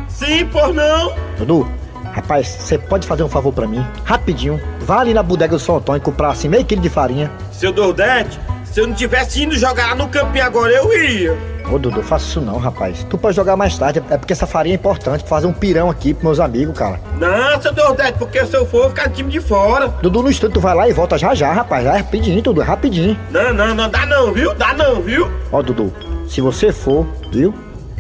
Sim, 0.08 0.46
por 0.46 0.74
não? 0.74 1.14
Dudu, 1.38 1.68
rapaz, 2.14 2.48
você 2.48 2.78
pode 2.78 3.08
fazer 3.08 3.24
um 3.24 3.30
favor 3.30 3.52
pra 3.52 3.68
mim? 3.68 3.86
Rapidinho. 4.06 4.62
Vá 4.82 5.00
ali 5.00 5.14
na 5.14 5.24
bodega 5.24 5.56
do 5.56 5.60
São 5.60 5.78
Antônio 5.78 6.00
e 6.00 6.04
comprar 6.04 6.30
assim 6.30 6.48
meio 6.48 6.64
quilo 6.64 6.82
de 6.82 6.90
farinha. 6.90 7.32
Seu 7.52 7.74
Dordete, 7.74 8.40
se 8.72 8.80
eu 8.80 8.88
não 8.88 8.96
tivesse 8.96 9.44
indo 9.44 9.58
jogar 9.58 9.90
lá 9.90 9.96
no 9.96 10.08
campinho 10.08 10.46
agora, 10.46 10.72
eu 10.72 10.94
ia. 10.94 11.38
Ô 11.70 11.78
Dudu, 11.78 12.02
faça 12.02 12.26
isso 12.26 12.42
não, 12.42 12.58
rapaz. 12.58 13.06
Tu 13.10 13.18
pode 13.18 13.36
jogar 13.36 13.56
mais 13.56 13.78
tarde, 13.78 14.02
é 14.10 14.18
porque 14.18 14.34
essa 14.34 14.48
farinha 14.48 14.76
é 14.76 14.78
importante 14.78 15.22
pra 15.22 15.30
fazer 15.30 15.48
um 15.48 15.54
pirão 15.54 15.90
aqui 15.90 16.14
pros 16.14 16.24
meus 16.24 16.40
amigos, 16.40 16.78
cara. 16.78 17.00
Não, 17.18 17.62
seu 17.62 17.74
Dordete, 17.74 18.18
porque 18.18 18.46
se 18.46 18.56
eu 18.56 18.66
for, 18.66 18.78
eu 18.78 18.82
vou 18.84 18.90
ficar 18.90 19.08
do 19.10 19.16
time 19.16 19.30
de 19.30 19.40
fora. 19.40 19.88
Dudu, 20.02 20.24
no 20.24 20.30
instante 20.30 20.54
tu 20.54 20.60
vai 20.60 20.74
lá 20.74 20.90
e 20.90 20.94
volta 20.94 21.18
já 21.18 21.36
já, 21.36 21.52
rapaz. 21.52 21.86
É 21.86 21.98
rapidinho, 21.98 22.42
Dudu, 22.42 22.62
é 22.62 22.66
rapidinho. 22.66 23.18
Não, 23.30 23.54
não, 23.54 23.76
não 23.76 23.90
dá 23.90 24.06
não, 24.06 24.32
viu? 24.34 24.54
Dá 24.54 24.74
não, 24.74 25.02
viu? 25.02 25.30
Ó, 25.52 25.62
Dudu, 25.62 25.94
se 26.28 26.42
você 26.42 26.72
for, 26.72 27.06
viu? 27.32 27.54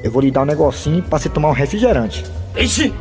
Eu 0.03 0.11
vou 0.11 0.21
lhe 0.21 0.31
dar 0.31 0.41
um 0.41 0.45
negocinho 0.45 1.03
pra 1.03 1.19
você 1.19 1.29
tomar 1.29 1.49
um 1.49 1.53
refrigerante. 1.53 2.25
Ixi, 2.55 2.93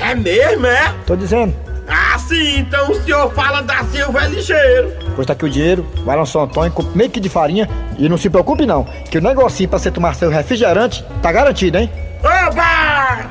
é 0.00 0.14
mesmo, 0.14 0.66
é? 0.66 0.94
Tô 1.06 1.16
dizendo. 1.16 1.54
Ah, 1.88 2.18
sim, 2.18 2.60
então 2.60 2.90
o 2.90 2.94
senhor 3.02 3.32
fala 3.32 3.62
da 3.62 3.84
Silva 3.84 4.24
é 4.24 4.28
ligeiro. 4.28 4.92
Pois 5.14 5.26
tá 5.26 5.32
aqui 5.34 5.44
o 5.44 5.50
dinheiro, 5.50 5.86
vai 6.04 6.16
lá 6.16 6.22
no 6.22 6.26
São 6.26 6.42
Antônio, 6.42 6.72
compra 6.72 6.92
meio 6.94 7.10
quilo 7.10 7.22
de 7.22 7.28
farinha 7.28 7.68
e 7.98 8.08
não 8.08 8.16
se 8.16 8.30
preocupe 8.30 8.66
não, 8.66 8.84
que 9.10 9.18
o 9.18 9.22
negocinho 9.22 9.68
pra 9.68 9.78
você 9.78 9.90
tomar 9.90 10.14
seu 10.14 10.30
refrigerante 10.30 11.04
tá 11.22 11.30
garantido, 11.30 11.78
hein? 11.78 11.90
Oba! 12.20 13.28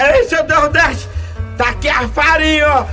Ei, 0.00 0.24
seu 0.24 0.44
Dordete, 0.46 1.08
tá 1.56 1.70
aqui 1.70 1.88
a 1.88 2.08
farinha, 2.08 2.68
ó. 2.68 2.86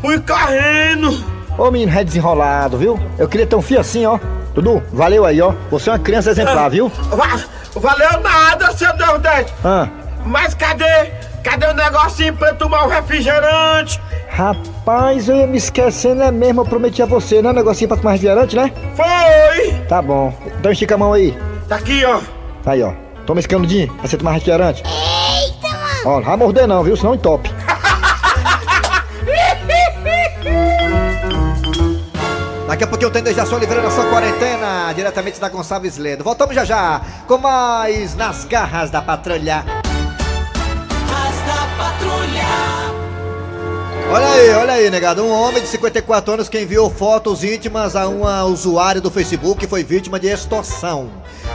Fui 0.00 0.18
correndo. 0.20 1.24
Ô 1.58 1.70
menino 1.70 1.92
ré 1.92 2.02
desenrolado, 2.02 2.78
viu? 2.78 2.98
Eu 3.18 3.28
queria 3.28 3.46
ter 3.46 3.56
um 3.56 3.62
filho 3.62 3.80
assim, 3.80 4.06
ó. 4.06 4.18
Dudu, 4.54 4.82
valeu 4.92 5.24
aí, 5.24 5.40
ó. 5.40 5.52
Você 5.70 5.90
é 5.90 5.92
uma 5.92 5.98
criança 5.98 6.30
exemplar, 6.30 6.68
viu? 6.70 6.88
Va- 7.10 7.40
valeu 7.76 8.20
nada, 8.20 8.72
seu 8.72 8.94
Dordete. 8.96 9.52
Ah, 9.64 9.88
Mas 10.24 10.54
cadê? 10.54 11.10
Cadê 11.42 11.66
o 11.66 11.74
negocinho 11.74 12.34
pra 12.36 12.48
eu 12.48 12.56
tomar 12.56 12.84
o 12.84 12.88
refrigerante? 12.88 14.00
rapaz, 14.28 15.28
eu 15.28 15.36
ia 15.36 15.46
me 15.46 15.58
esquecendo, 15.58 16.22
é 16.22 16.30
mesmo, 16.30 16.60
eu 16.62 16.64
prometi 16.64 17.02
a 17.02 17.06
você, 17.06 17.42
né? 17.42 17.50
Um 17.50 17.52
negocinho 17.52 17.88
pra 17.88 17.96
tomar 17.96 18.12
refrigerante, 18.12 18.56
né? 18.56 18.72
Foi! 18.96 19.72
Tá 19.88 20.00
bom. 20.00 20.32
Então 20.58 20.70
estica 20.72 20.94
a 20.94 20.98
mão 20.98 21.12
aí. 21.12 21.36
Tá 21.68 21.76
aqui, 21.76 22.04
ó. 22.04 22.20
Aí, 22.64 22.82
ó. 22.82 22.92
Toma 23.26 23.38
esse 23.40 23.48
canudinho 23.48 23.92
pra 23.94 24.08
você 24.08 24.16
tomar 24.16 24.32
refrigerante. 24.32 24.82
Eita, 24.84 25.68
mano. 25.68 26.00
Ó, 26.06 26.16
não 26.20 26.22
vai 26.22 26.36
morder 26.36 26.66
não, 26.66 26.82
viu? 26.82 26.96
Senão 26.96 27.14
entope. 27.14 27.50
Daqui 33.00 33.06
a 33.06 33.10
pouquinho 33.10 33.10
tem 33.10 33.22
Dejaci 33.22 33.54
Oliveira 33.54 33.80
na 33.80 33.90
sua 33.90 34.04
quarentena, 34.10 34.92
diretamente 34.92 35.40
da 35.40 35.48
Gonçalves 35.48 35.96
Ledo. 35.96 36.22
Voltamos 36.22 36.54
já 36.54 36.66
já 36.66 37.00
com 37.26 37.38
mais 37.38 38.14
nas 38.14 38.44
garras 38.44 38.90
da 38.90 39.00
patrulha. 39.00 39.64
Garras 41.08 41.36
da 41.46 41.66
patrulha. 41.82 42.44
Olha 44.12 44.26
aí, 44.26 44.50
olha 44.50 44.72
aí, 44.74 44.90
negado. 44.90 45.24
Um 45.24 45.30
homem 45.30 45.62
de 45.62 45.68
54 45.68 46.34
anos 46.34 46.50
que 46.50 46.60
enviou 46.60 46.90
fotos 46.90 47.42
íntimas 47.42 47.96
a 47.96 48.06
uma 48.06 48.44
usuária 48.44 49.00
do 49.00 49.10
Facebook 49.10 49.66
foi 49.66 49.82
vítima 49.82 50.20
de 50.20 50.26
extorsão. 50.26 51.08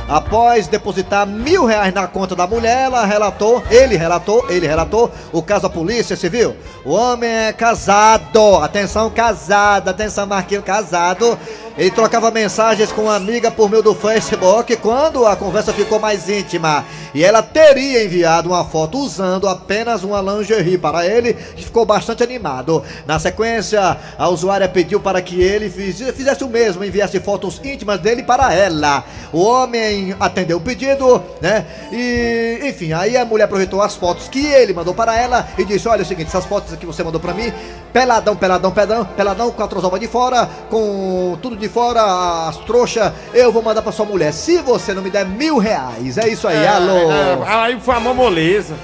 Após 0.08 0.68
depositar 0.68 1.26
mil 1.26 1.66
reais 1.66 1.94
na 1.94 2.06
conta 2.08 2.36
da 2.36 2.46
mulher, 2.46 2.86
ela 2.86 3.06
relatou, 3.06 3.64
ele 3.72 3.98
relatou, 3.98 4.46
ele 4.50 4.68
relatou 4.68 5.12
o 5.32 5.42
caso 5.42 5.66
à 5.66 5.70
polícia 5.70 6.16
civil. 6.16 6.56
O 6.84 6.92
homem 6.92 7.30
é 7.30 7.52
casado, 7.52 8.58
atenção, 8.58 9.10
casado, 9.10 9.90
atenção, 9.90 10.28
Marquinhos, 10.28 10.64
casado. 10.64 11.38
Ele 11.78 11.92
trocava 11.92 12.32
mensagens 12.32 12.90
com 12.92 13.02
uma 13.04 13.16
amiga 13.16 13.52
por 13.52 13.70
meio 13.70 13.84
do 13.84 13.94
Facebook 13.94 14.78
quando 14.78 15.26
a 15.26 15.36
conversa 15.36 15.74
ficou 15.74 16.00
mais 16.00 16.30
íntima. 16.30 16.86
E 17.14 17.22
ela 17.24 17.42
teria 17.42 18.06
enviado 18.06 18.50
uma 18.50 18.64
foto 18.64 18.98
usando 18.98 19.48
apenas 19.48 20.04
uma 20.04 20.22
lingerie 20.22 20.78
para 20.78 21.06
ele, 21.06 21.34
que 21.34 21.66
ficou 21.66 21.86
bastante 21.86 22.24
animado. 22.24 22.82
Na 23.06 23.20
sequência, 23.20 23.98
a 24.18 24.30
usuária 24.30 24.70
pediu 24.70 25.02
para 25.02 25.22
que 25.22 25.42
ele 25.42 25.70
fiz- 25.70 26.00
fizesse 26.16 26.46
o 26.46 26.50
mesmo, 26.50 26.84
enviasse 26.84 27.20
fotos 27.20 27.60
íntimas 27.64 28.00
dele 28.00 28.24
para 28.24 28.54
ela. 28.54 29.04
O 29.34 29.42
homem 29.42 29.85
atendeu 30.20 30.58
o 30.58 30.62
pedido, 30.62 31.22
né? 31.42 31.66
E, 31.92 32.60
enfim, 32.64 32.94
aí 32.94 33.18
a 33.18 33.26
mulher 33.26 33.46
aproveitou 33.46 33.82
as 33.82 33.96
fotos 33.96 34.28
que 34.28 34.46
ele 34.46 34.74
mandou 34.74 34.94
para 34.94 35.18
ela 35.18 35.48
e 35.58 35.66
disse: 35.66 35.88
Olha, 35.88 36.02
é 36.02 36.04
o 36.04 36.06
seguinte, 36.06 36.28
essas 36.28 36.46
fotos 36.46 36.76
que 36.76 36.86
você 36.86 37.04
mandou 37.04 37.20
para 37.20 37.34
mim, 37.34 37.52
peladão, 37.92 38.36
peladão, 38.36 38.72
peladão, 38.72 39.06
peladão, 39.06 39.52
com 39.52 39.64
a 39.64 39.68
trozoba 39.68 40.00
de 40.00 40.08
fora, 40.08 40.50
com 40.70 41.38
tudo 41.42 41.56
de 41.56 41.70
fora, 41.70 42.48
as 42.48 42.58
trouxas, 42.58 43.12
eu 43.34 43.52
vou 43.52 43.62
mandar 43.62 43.82
para 43.82 43.92
sua 43.92 44.06
mulher. 44.06 44.34
Se 44.34 44.58
você 44.60 44.94
não 44.94 45.02
me 45.02 45.10
der 45.10 45.26
mil 45.26 45.58
reais, 45.58 46.18
é 46.18 46.28
isso 46.28 46.48
aí, 46.48 46.66
alô. 46.66 47.12
É, 47.12 47.38
aí 47.48 47.80
foi 47.80 47.96
a 47.96 48.00
maior 48.00 48.16
moleza. 48.16 48.76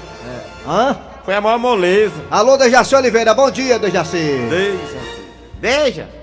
Hã? 0.68 0.96
Foi 1.24 1.36
a 1.36 1.42
maior 1.42 1.60
moleza. 1.60 2.16
Alô, 2.30 2.58
Dejaci 2.58 2.96
Oliveira, 2.96 3.34
bom 3.34 3.50
dia, 3.52 3.78
Dejaci. 3.78 4.18
Veja. 5.60 6.21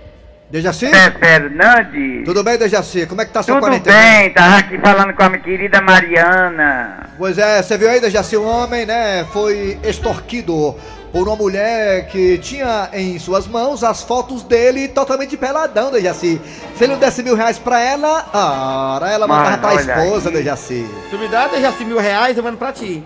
Dejaci? 0.51 0.87
É 0.87 1.11
Fernandes. 1.11 2.25
Tudo 2.25 2.43
bem, 2.43 2.57
Dejaci? 2.57 3.05
Como 3.07 3.21
é 3.21 3.27
que 3.27 3.33
tá 3.33 3.43
sua 3.43 3.57
Tudo 3.57 3.65
quarentena? 3.65 3.97
bem, 3.97 4.33
tava 4.33 4.57
aqui 4.57 4.79
falando 4.79 5.13
com 5.13 5.23
a 5.23 5.29
minha 5.29 5.43
querida 5.43 5.81
Mariana. 5.83 7.11
Pois 7.19 7.37
é, 7.37 7.63
você 7.63 7.77
viu 7.77 7.91
aí, 7.91 8.01
Dejaci, 8.01 8.37
um 8.37 8.47
homem, 8.47 8.87
né, 8.87 9.27
foi 9.31 9.79
extorquido 9.85 10.75
por 11.13 11.27
uma 11.29 11.37
mulher 11.37 12.07
que 12.09 12.39
tinha 12.39 12.89
em 12.95 13.19
suas 13.19 13.47
mãos 13.47 13.85
as 13.85 14.03
fotos 14.03 14.43
dele 14.43 14.89
totalmente 14.89 15.37
peladão, 15.37 15.91
Dejaci. 15.91 16.41
Se 16.77 16.85
ele 16.85 16.95
não 16.95 17.01
desse 17.01 17.23
mil 17.23 17.35
reais 17.35 17.59
pra 17.59 17.81
ela, 17.81 18.27
ah, 18.33 19.01
ela 19.11 19.27
mandava 19.27 19.59
pra 19.59 19.75
esposa, 19.75 20.31
aí. 20.31 20.37
Dejaci. 20.37 20.87
Tu 21.11 21.19
me 21.19 21.29
dá, 21.29 21.49
Dejaci, 21.49 21.85
mil 21.85 21.99
reais, 21.99 22.37
eu 22.39 22.43
mando 22.43 22.57
pra 22.57 22.73
ti. 22.73 23.05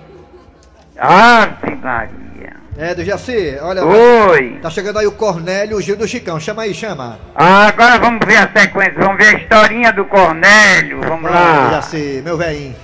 Ave 0.96 1.74
Maria. 1.82 2.61
É, 2.76 2.94
do 2.94 3.04
Jaci, 3.04 3.56
olha. 3.60 3.84
Oi. 3.84 4.58
Tá 4.62 4.70
chegando 4.70 4.98
aí 4.98 5.06
o 5.06 5.12
Cornélio, 5.12 5.76
o 5.76 5.80
Gil 5.80 5.96
do 5.96 6.08
Chicão. 6.08 6.40
Chama 6.40 6.62
aí, 6.62 6.72
chama. 6.72 7.18
Ah, 7.34 7.66
agora 7.66 7.98
vamos 7.98 8.20
ver 8.26 8.36
a 8.36 8.50
sequência, 8.50 8.94
vamos 8.98 9.18
ver 9.18 9.26
a 9.36 9.38
historinha 9.38 9.92
do 9.92 10.04
Cornélio, 10.06 11.00
vamos 11.06 11.30
Ah, 11.30 11.34
lá. 11.34 11.70
Jaci, 11.72 12.22
meu 12.24 12.36
velhinho. 12.38 12.74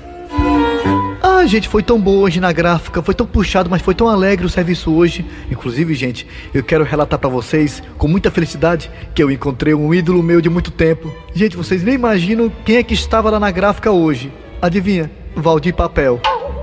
Ah, 1.23 1.47
gente, 1.47 1.69
foi 1.69 1.83
tão 1.83 1.99
bom 1.99 2.17
hoje 2.19 2.39
na 2.39 2.53
gráfica, 2.53 3.03
foi 3.03 3.15
tão 3.15 3.27
puxado, 3.27 3.71
mas 3.71 3.81
foi 3.81 3.95
tão 3.95 4.09
alegre 4.09 4.45
o 4.45 4.49
serviço 4.49 4.93
hoje. 4.95 5.25
Inclusive, 5.51 5.95
gente, 5.95 6.27
eu 6.53 6.63
quero 6.63 6.85
relatar 6.85 7.19
pra 7.19 7.29
vocês, 7.31 7.83
com 7.97 8.07
muita 8.07 8.31
felicidade, 8.31 8.91
que 9.15 9.23
eu 9.23 9.31
encontrei 9.31 9.73
um 9.73 9.93
ídolo 9.95 10.23
meu 10.23 10.41
de 10.43 10.51
muito 10.51 10.71
tempo. 10.71 11.11
Gente, 11.35 11.57
vocês 11.57 11.83
nem 11.83 11.95
imaginam 11.95 12.53
quem 12.65 12.77
é 12.77 12.83
que 12.83 12.93
estava 12.95 13.31
lá 13.31 13.41
na 13.41 13.51
gráfica 13.51 13.91
hoje. 13.91 14.31
Adivinha? 14.61 15.11
Valdir 15.35 15.75
Papel. 15.75 16.21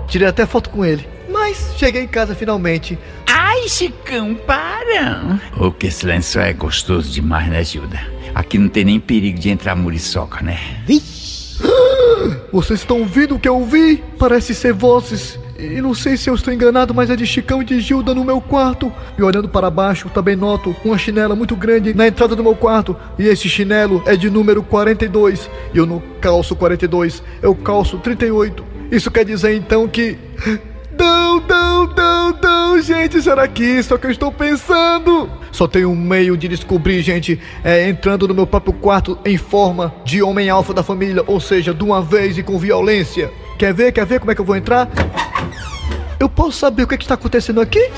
Tirei 0.08 0.28
até 0.28 0.46
foto 0.46 0.70
com 0.70 0.86
ele. 0.86 1.08
Mas 1.56 1.78
cheguei 1.78 2.04
em 2.04 2.08
casa 2.08 2.36
finalmente. 2.36 3.00
Ai, 3.26 3.68
Chicão, 3.70 4.36
para! 4.36 5.40
O 5.58 5.72
que 5.72 5.88
esse 5.88 6.06
lençol 6.06 6.42
é 6.42 6.54
gostoso 6.54 7.10
demais, 7.10 7.48
né, 7.48 7.64
Gilda? 7.64 8.00
Aqui 8.34 8.58
não 8.58 8.68
tem 8.68 8.84
nem 8.84 9.00
perigo 9.00 9.40
de 9.40 9.50
entrar 9.50 9.76
muriçoca, 9.76 10.44
né? 10.44 10.60
Vocês 12.52 12.82
estão 12.82 13.00
ouvindo 13.00 13.36
o 13.36 13.40
que 13.40 13.48
eu 13.48 13.56
ouvi? 13.56 14.04
Parece 14.20 14.54
ser 14.54 14.74
vozes. 14.74 15.40
E 15.58 15.80
não 15.80 15.94
sei 15.94 16.18
se 16.18 16.30
eu 16.30 16.36
estou 16.36 16.54
enganado, 16.54 16.94
mas 16.94 17.10
é 17.10 17.16
de 17.16 17.26
Chicão 17.26 17.62
e 17.62 17.66
de 17.66 17.80
Gilda 17.80 18.14
no 18.14 18.26
meu 18.26 18.42
quarto. 18.42 18.92
E 19.18 19.24
olhando 19.24 19.48
para 19.48 19.70
baixo, 19.70 20.10
também 20.10 20.36
noto 20.36 20.76
uma 20.84 20.98
chinela 20.98 21.34
muito 21.34 21.56
grande 21.56 21.94
na 21.94 22.08
entrada 22.08 22.36
do 22.36 22.44
meu 22.44 22.56
quarto. 22.56 22.96
E 23.18 23.28
esse 23.28 23.48
chinelo 23.48 24.04
é 24.06 24.18
de 24.18 24.30
número 24.30 24.62
42. 24.62 25.50
E 25.74 25.78
eu 25.78 25.86
não 25.86 26.04
calço 26.20 26.54
42, 26.58 27.24
eu 27.42 27.56
calço 27.56 27.98
38. 28.00 28.66
Isso 28.92 29.10
quer 29.10 29.24
dizer 29.24 29.56
então 29.56 29.88
que. 29.88 30.18
Não, 30.98 31.40
não, 31.42 31.86
não, 31.88 32.32
não, 32.42 32.82
gente, 32.82 33.22
será 33.22 33.48
que 33.48 33.64
isso 33.64 33.94
é 33.94 33.96
o 33.96 34.00
que 34.00 34.08
eu 34.08 34.12
estou 34.12 34.32
pensando? 34.32 35.30
Só 35.52 35.68
tem 35.68 35.86
um 35.86 35.96
meio 35.96 36.36
de 36.38 36.48
descobrir, 36.48 37.02
gente, 37.02 37.40
é 37.64 37.88
entrando 37.90 38.28
no 38.28 38.34
meu 38.34 38.46
próprio 38.48 38.74
quarto 38.74 39.18
em 39.26 39.38
forma 39.38 39.94
de 40.04 40.22
homem 40.22 40.50
alfa 40.50 40.74
da 40.74 40.84
família, 40.84 41.24
ou 41.28 41.40
seja, 41.40 41.74
de 41.74 41.84
uma 41.84 42.02
vez 42.02 42.38
e 42.38 42.44
com 42.44 42.58
violência. 42.58 43.32
Quer 43.58 43.74
ver? 43.74 43.92
Quer 43.92 44.06
ver 44.06 44.20
como 44.20 44.32
é 44.32 44.36
que 44.36 44.42
eu 44.42 44.46
vou 44.46 44.56
entrar? 44.56 44.90
Eu 46.20 46.30
posso 46.30 46.58
saber 46.60 46.84
o 46.84 46.88
que, 46.88 46.96
é 46.96 46.98
que 46.98 47.04
está 47.04 47.16
acontecendo 47.16 47.60
aqui? 47.62 47.90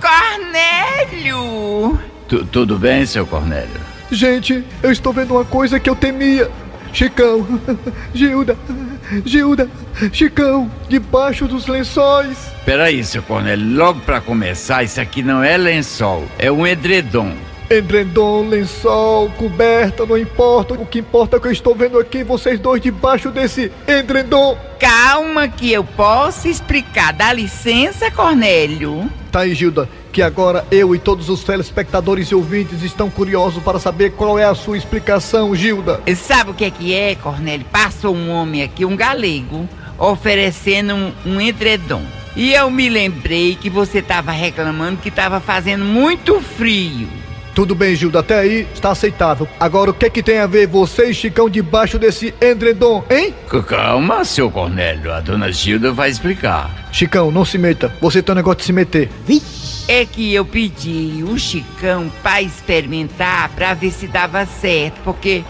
Cornélio! 0.00 1.98
Tu- 2.28 2.44
tudo 2.46 2.78
bem, 2.78 3.04
seu 3.06 3.26
Cornélio? 3.26 3.80
Gente, 4.10 4.64
eu 4.82 4.90
estou 4.90 5.12
vendo 5.12 5.32
uma 5.34 5.44
coisa 5.44 5.78
que 5.78 5.88
eu 5.88 5.94
temia. 5.96 6.50
Chicão, 6.92 7.46
Gilda, 8.14 8.56
Gilda, 9.24 9.68
Chicão, 10.12 10.70
debaixo 10.88 11.46
dos 11.46 11.66
lençóis. 11.66 12.52
Peraí, 12.64 13.02
seu 13.02 13.22
Cornélio, 13.22 13.76
logo 13.76 14.00
pra 14.00 14.20
começar, 14.20 14.82
isso 14.82 15.00
aqui 15.00 15.22
não 15.22 15.42
é 15.42 15.56
lençol, 15.56 16.24
é 16.38 16.50
um 16.50 16.66
edredom. 16.66 17.34
Edredom, 17.70 18.48
lençol, 18.48 19.28
coberta, 19.32 20.06
não 20.06 20.16
importa. 20.16 20.72
O 20.72 20.86
que 20.86 21.00
importa 21.00 21.36
é 21.36 21.40
que 21.40 21.48
eu 21.48 21.52
estou 21.52 21.74
vendo 21.74 21.98
aqui 21.98 22.24
vocês 22.24 22.58
dois 22.58 22.80
debaixo 22.80 23.30
desse 23.30 23.70
edredom. 23.86 24.56
Calma 24.80 25.48
que 25.48 25.70
eu 25.70 25.84
posso 25.84 26.48
explicar. 26.48 27.12
Dá 27.12 27.30
licença, 27.30 28.10
Cornélio. 28.10 29.10
Tá 29.30 29.40
aí, 29.40 29.54
Gilda, 29.54 29.86
que 30.18 30.22
agora 30.22 30.66
eu 30.68 30.96
e 30.96 30.98
todos 30.98 31.28
os 31.28 31.44
telespectadores 31.44 32.26
e 32.32 32.34
ouvintes 32.34 32.82
estão 32.82 33.08
curiosos 33.08 33.62
para 33.62 33.78
saber 33.78 34.10
qual 34.14 34.36
é 34.36 34.44
a 34.44 34.52
sua 34.52 34.76
explicação, 34.76 35.54
Gilda. 35.54 36.00
E 36.04 36.16
Sabe 36.16 36.50
o 36.50 36.54
que 36.54 36.64
é 36.64 36.70
que 36.72 36.92
é, 36.92 37.14
Cornélio? 37.14 37.64
Passou 37.70 38.16
um 38.16 38.28
homem 38.28 38.64
aqui, 38.64 38.84
um 38.84 38.96
galego, 38.96 39.68
oferecendo 39.96 40.92
um, 40.92 41.12
um 41.24 41.40
edredom. 41.40 42.02
E 42.34 42.52
eu 42.52 42.68
me 42.68 42.88
lembrei 42.88 43.54
que 43.54 43.70
você 43.70 43.98
estava 43.98 44.32
reclamando 44.32 44.96
que 44.96 45.08
estava 45.08 45.38
fazendo 45.38 45.84
muito 45.84 46.40
frio. 46.40 47.08
Tudo 47.54 47.76
bem, 47.76 47.94
Gilda, 47.94 48.18
até 48.18 48.40
aí 48.40 48.66
está 48.74 48.90
aceitável. 48.90 49.46
Agora, 49.60 49.92
o 49.92 49.94
que 49.94 50.06
é 50.06 50.10
que 50.10 50.22
tem 50.22 50.38
a 50.38 50.48
ver 50.48 50.66
você 50.66 51.10
e 51.10 51.14
Chicão 51.14 51.48
debaixo 51.48 51.96
desse 51.96 52.34
edredom, 52.40 53.04
hein? 53.08 53.32
Calma, 53.68 54.24
seu 54.24 54.50
Cornélio, 54.50 55.12
a 55.12 55.20
dona 55.20 55.52
Gilda 55.52 55.92
vai 55.92 56.10
explicar. 56.10 56.88
Chicão, 56.90 57.30
não 57.30 57.44
se 57.44 57.56
meta. 57.56 57.92
Você 58.00 58.20
tem 58.20 58.32
um 58.32 58.36
negócio 58.36 58.58
de 58.58 58.64
se 58.64 58.72
meter. 58.72 59.08
É 59.88 60.04
que 60.04 60.34
eu 60.34 60.44
pedi 60.44 61.24
o 61.26 61.38
Chicão 61.38 62.12
pra 62.22 62.42
experimentar 62.42 63.48
pra 63.56 63.72
ver 63.72 63.90
se 63.90 64.06
dava 64.06 64.44
certo, 64.44 65.00
porque 65.02 65.42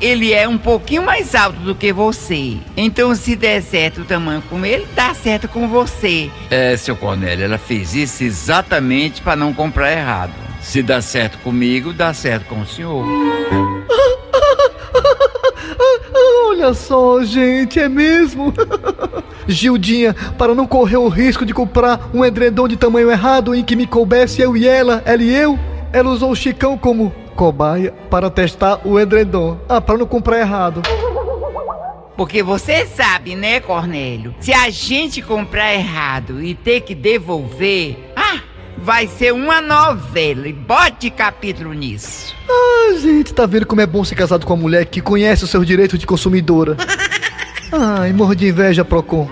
ele 0.00 0.34
é 0.34 0.46
um 0.46 0.58
pouquinho 0.58 1.02
mais 1.02 1.34
alto 1.34 1.58
do 1.60 1.74
que 1.74 1.94
você. 1.94 2.58
Então, 2.76 3.14
se 3.14 3.34
der 3.34 3.62
certo 3.62 4.02
o 4.02 4.04
tamanho 4.04 4.42
com 4.50 4.66
ele, 4.66 4.86
dá 4.94 5.14
certo 5.14 5.48
com 5.48 5.66
você. 5.66 6.30
É, 6.50 6.76
seu 6.76 6.94
Cornélio, 6.94 7.46
ela 7.46 7.56
fez 7.56 7.94
isso 7.94 8.22
exatamente 8.22 9.22
pra 9.22 9.34
não 9.34 9.54
comprar 9.54 9.90
errado. 9.90 10.34
Se 10.60 10.82
dá 10.82 11.00
certo 11.00 11.38
comigo, 11.38 11.94
dá 11.94 12.12
certo 12.12 12.44
com 12.44 12.60
o 12.60 12.66
senhor. 12.66 13.06
Olha 16.66 16.74
só, 16.74 17.22
gente, 17.22 17.78
é 17.78 17.88
mesmo? 17.88 18.52
Gildinha, 19.46 20.12
para 20.36 20.52
não 20.52 20.66
correr 20.66 20.96
o 20.96 21.06
risco 21.06 21.46
de 21.46 21.54
comprar 21.54 22.10
um 22.12 22.24
edredom 22.24 22.66
de 22.66 22.76
tamanho 22.76 23.08
errado 23.08 23.54
em 23.54 23.62
que 23.62 23.76
me 23.76 23.86
coubesse 23.86 24.42
eu 24.42 24.56
e 24.56 24.66
ela, 24.66 25.00
ela 25.06 25.22
e 25.22 25.32
eu, 25.32 25.56
ela 25.92 26.10
usou 26.10 26.32
o 26.32 26.34
Chicão 26.34 26.76
como 26.76 27.14
cobaia 27.36 27.94
para 28.10 28.28
testar 28.28 28.80
o 28.84 28.98
edredom. 28.98 29.58
Ah, 29.68 29.80
para 29.80 29.96
não 29.96 30.06
comprar 30.06 30.40
errado. 30.40 30.82
Porque 32.16 32.42
você 32.42 32.84
sabe, 32.84 33.36
né, 33.36 33.60
Cornélio? 33.60 34.34
Se 34.40 34.52
a 34.52 34.68
gente 34.68 35.22
comprar 35.22 35.72
errado 35.72 36.42
e 36.42 36.52
ter 36.52 36.80
que 36.80 36.96
devolver, 36.96 37.96
vai 38.86 39.08
ser 39.08 39.32
uma 39.32 39.60
novela. 39.60 40.46
E 40.46 40.52
bote 40.52 41.10
capítulo 41.10 41.72
nisso. 41.72 42.32
Ah, 42.48 42.96
gente, 42.96 43.34
tá 43.34 43.44
vendo 43.44 43.66
como 43.66 43.80
é 43.80 43.86
bom 43.86 44.04
ser 44.04 44.14
casado 44.14 44.46
com 44.46 44.54
uma 44.54 44.62
mulher 44.62 44.86
que 44.86 45.00
conhece 45.00 45.42
os 45.42 45.50
seus 45.50 45.66
direitos 45.66 45.98
de 45.98 46.06
consumidora? 46.06 46.76
Ai, 47.72 48.12
morro 48.12 48.36
de 48.36 48.46
inveja, 48.46 48.84
Procon. 48.84 49.28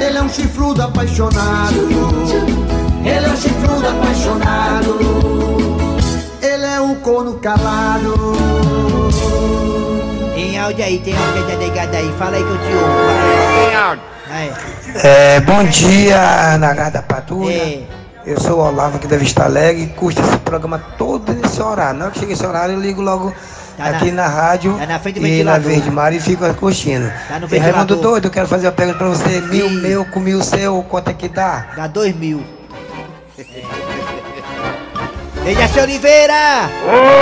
Ele 0.00 0.16
é 0.16 0.22
um 0.22 0.28
chifrudo 0.28 0.80
apaixonado. 0.80 1.88
Ele 3.04 3.26
é 3.26 3.28
um 3.28 3.36
chifrudo 3.36 3.88
apaixonado. 3.88 4.96
Ele 6.40 6.66
é 6.66 6.80
um 6.80 6.94
corno 6.94 7.40
calado. 7.40 8.14
Tem 10.36 10.56
áudio 10.56 10.84
aí, 10.84 10.98
tem 11.00 11.16
áudio 11.16 11.46
da 11.48 11.56
negada 11.56 11.96
aí. 11.96 12.14
Fala 12.16 12.36
aí 12.36 12.44
que 12.44 12.50
eu 12.50 12.58
te 12.58 12.72
ouvo. 12.74 13.66
Tem 13.66 13.76
áudio. 13.76 14.04
Aí. 14.30 14.52
É, 15.02 15.40
bom 15.40 15.64
dia, 15.64 16.56
Nagada 16.58 17.02
Patrulha. 17.02 17.52
É. 17.52 18.05
Eu 18.26 18.40
sou 18.40 18.58
o 18.58 18.66
Olavo 18.66 18.96
aqui 18.96 19.06
da 19.06 19.16
Vista 19.16 19.44
Alegre 19.44 19.84
e 19.84 19.86
curto 19.88 20.20
esse 20.20 20.36
programa 20.38 20.78
todo 20.98 21.32
nesse 21.32 21.62
horário. 21.62 21.98
Na 21.98 22.06
hora 22.06 22.12
que 22.14 22.18
chega 22.20 22.32
esse 22.32 22.44
horário, 22.44 22.74
eu 22.74 22.80
ligo 22.80 23.00
logo 23.00 23.32
Tá 23.76 23.90
na- 23.90 23.96
aqui 23.98 24.10
na, 24.10 24.26
rádio 24.26 24.74
tá 24.78 24.86
na 24.86 24.98
frente 24.98 25.20
do 25.20 25.26
e 25.26 25.44
na. 25.44 25.58
Verde 25.58 25.90
Mar 25.90 26.12
e 26.12 26.18
fico 26.18 26.42
curtindo. 26.54 27.10
Tá 27.28 27.38
no 27.38 27.46
E 27.54 27.58
Raimundo. 27.58 27.96
Doido, 27.96 28.24
eu 28.26 28.30
quero 28.30 28.48
fazer 28.48 28.66
uma 28.66 28.72
pergunta 28.72 28.98
pra 28.98 29.08
você. 29.08 29.40
Mil 29.42 29.70
meu 29.70 30.04
com 30.06 30.18
mil 30.18 30.42
seu, 30.42 30.82
quanto 30.84 31.08
é 31.10 31.12
que 31.12 31.28
dá? 31.28 31.66
Dá 31.76 31.86
dois 31.86 32.16
mil. 32.16 32.42
Ei, 35.44 35.54
Jaci 35.54 35.78
Oliveira! 35.78 36.34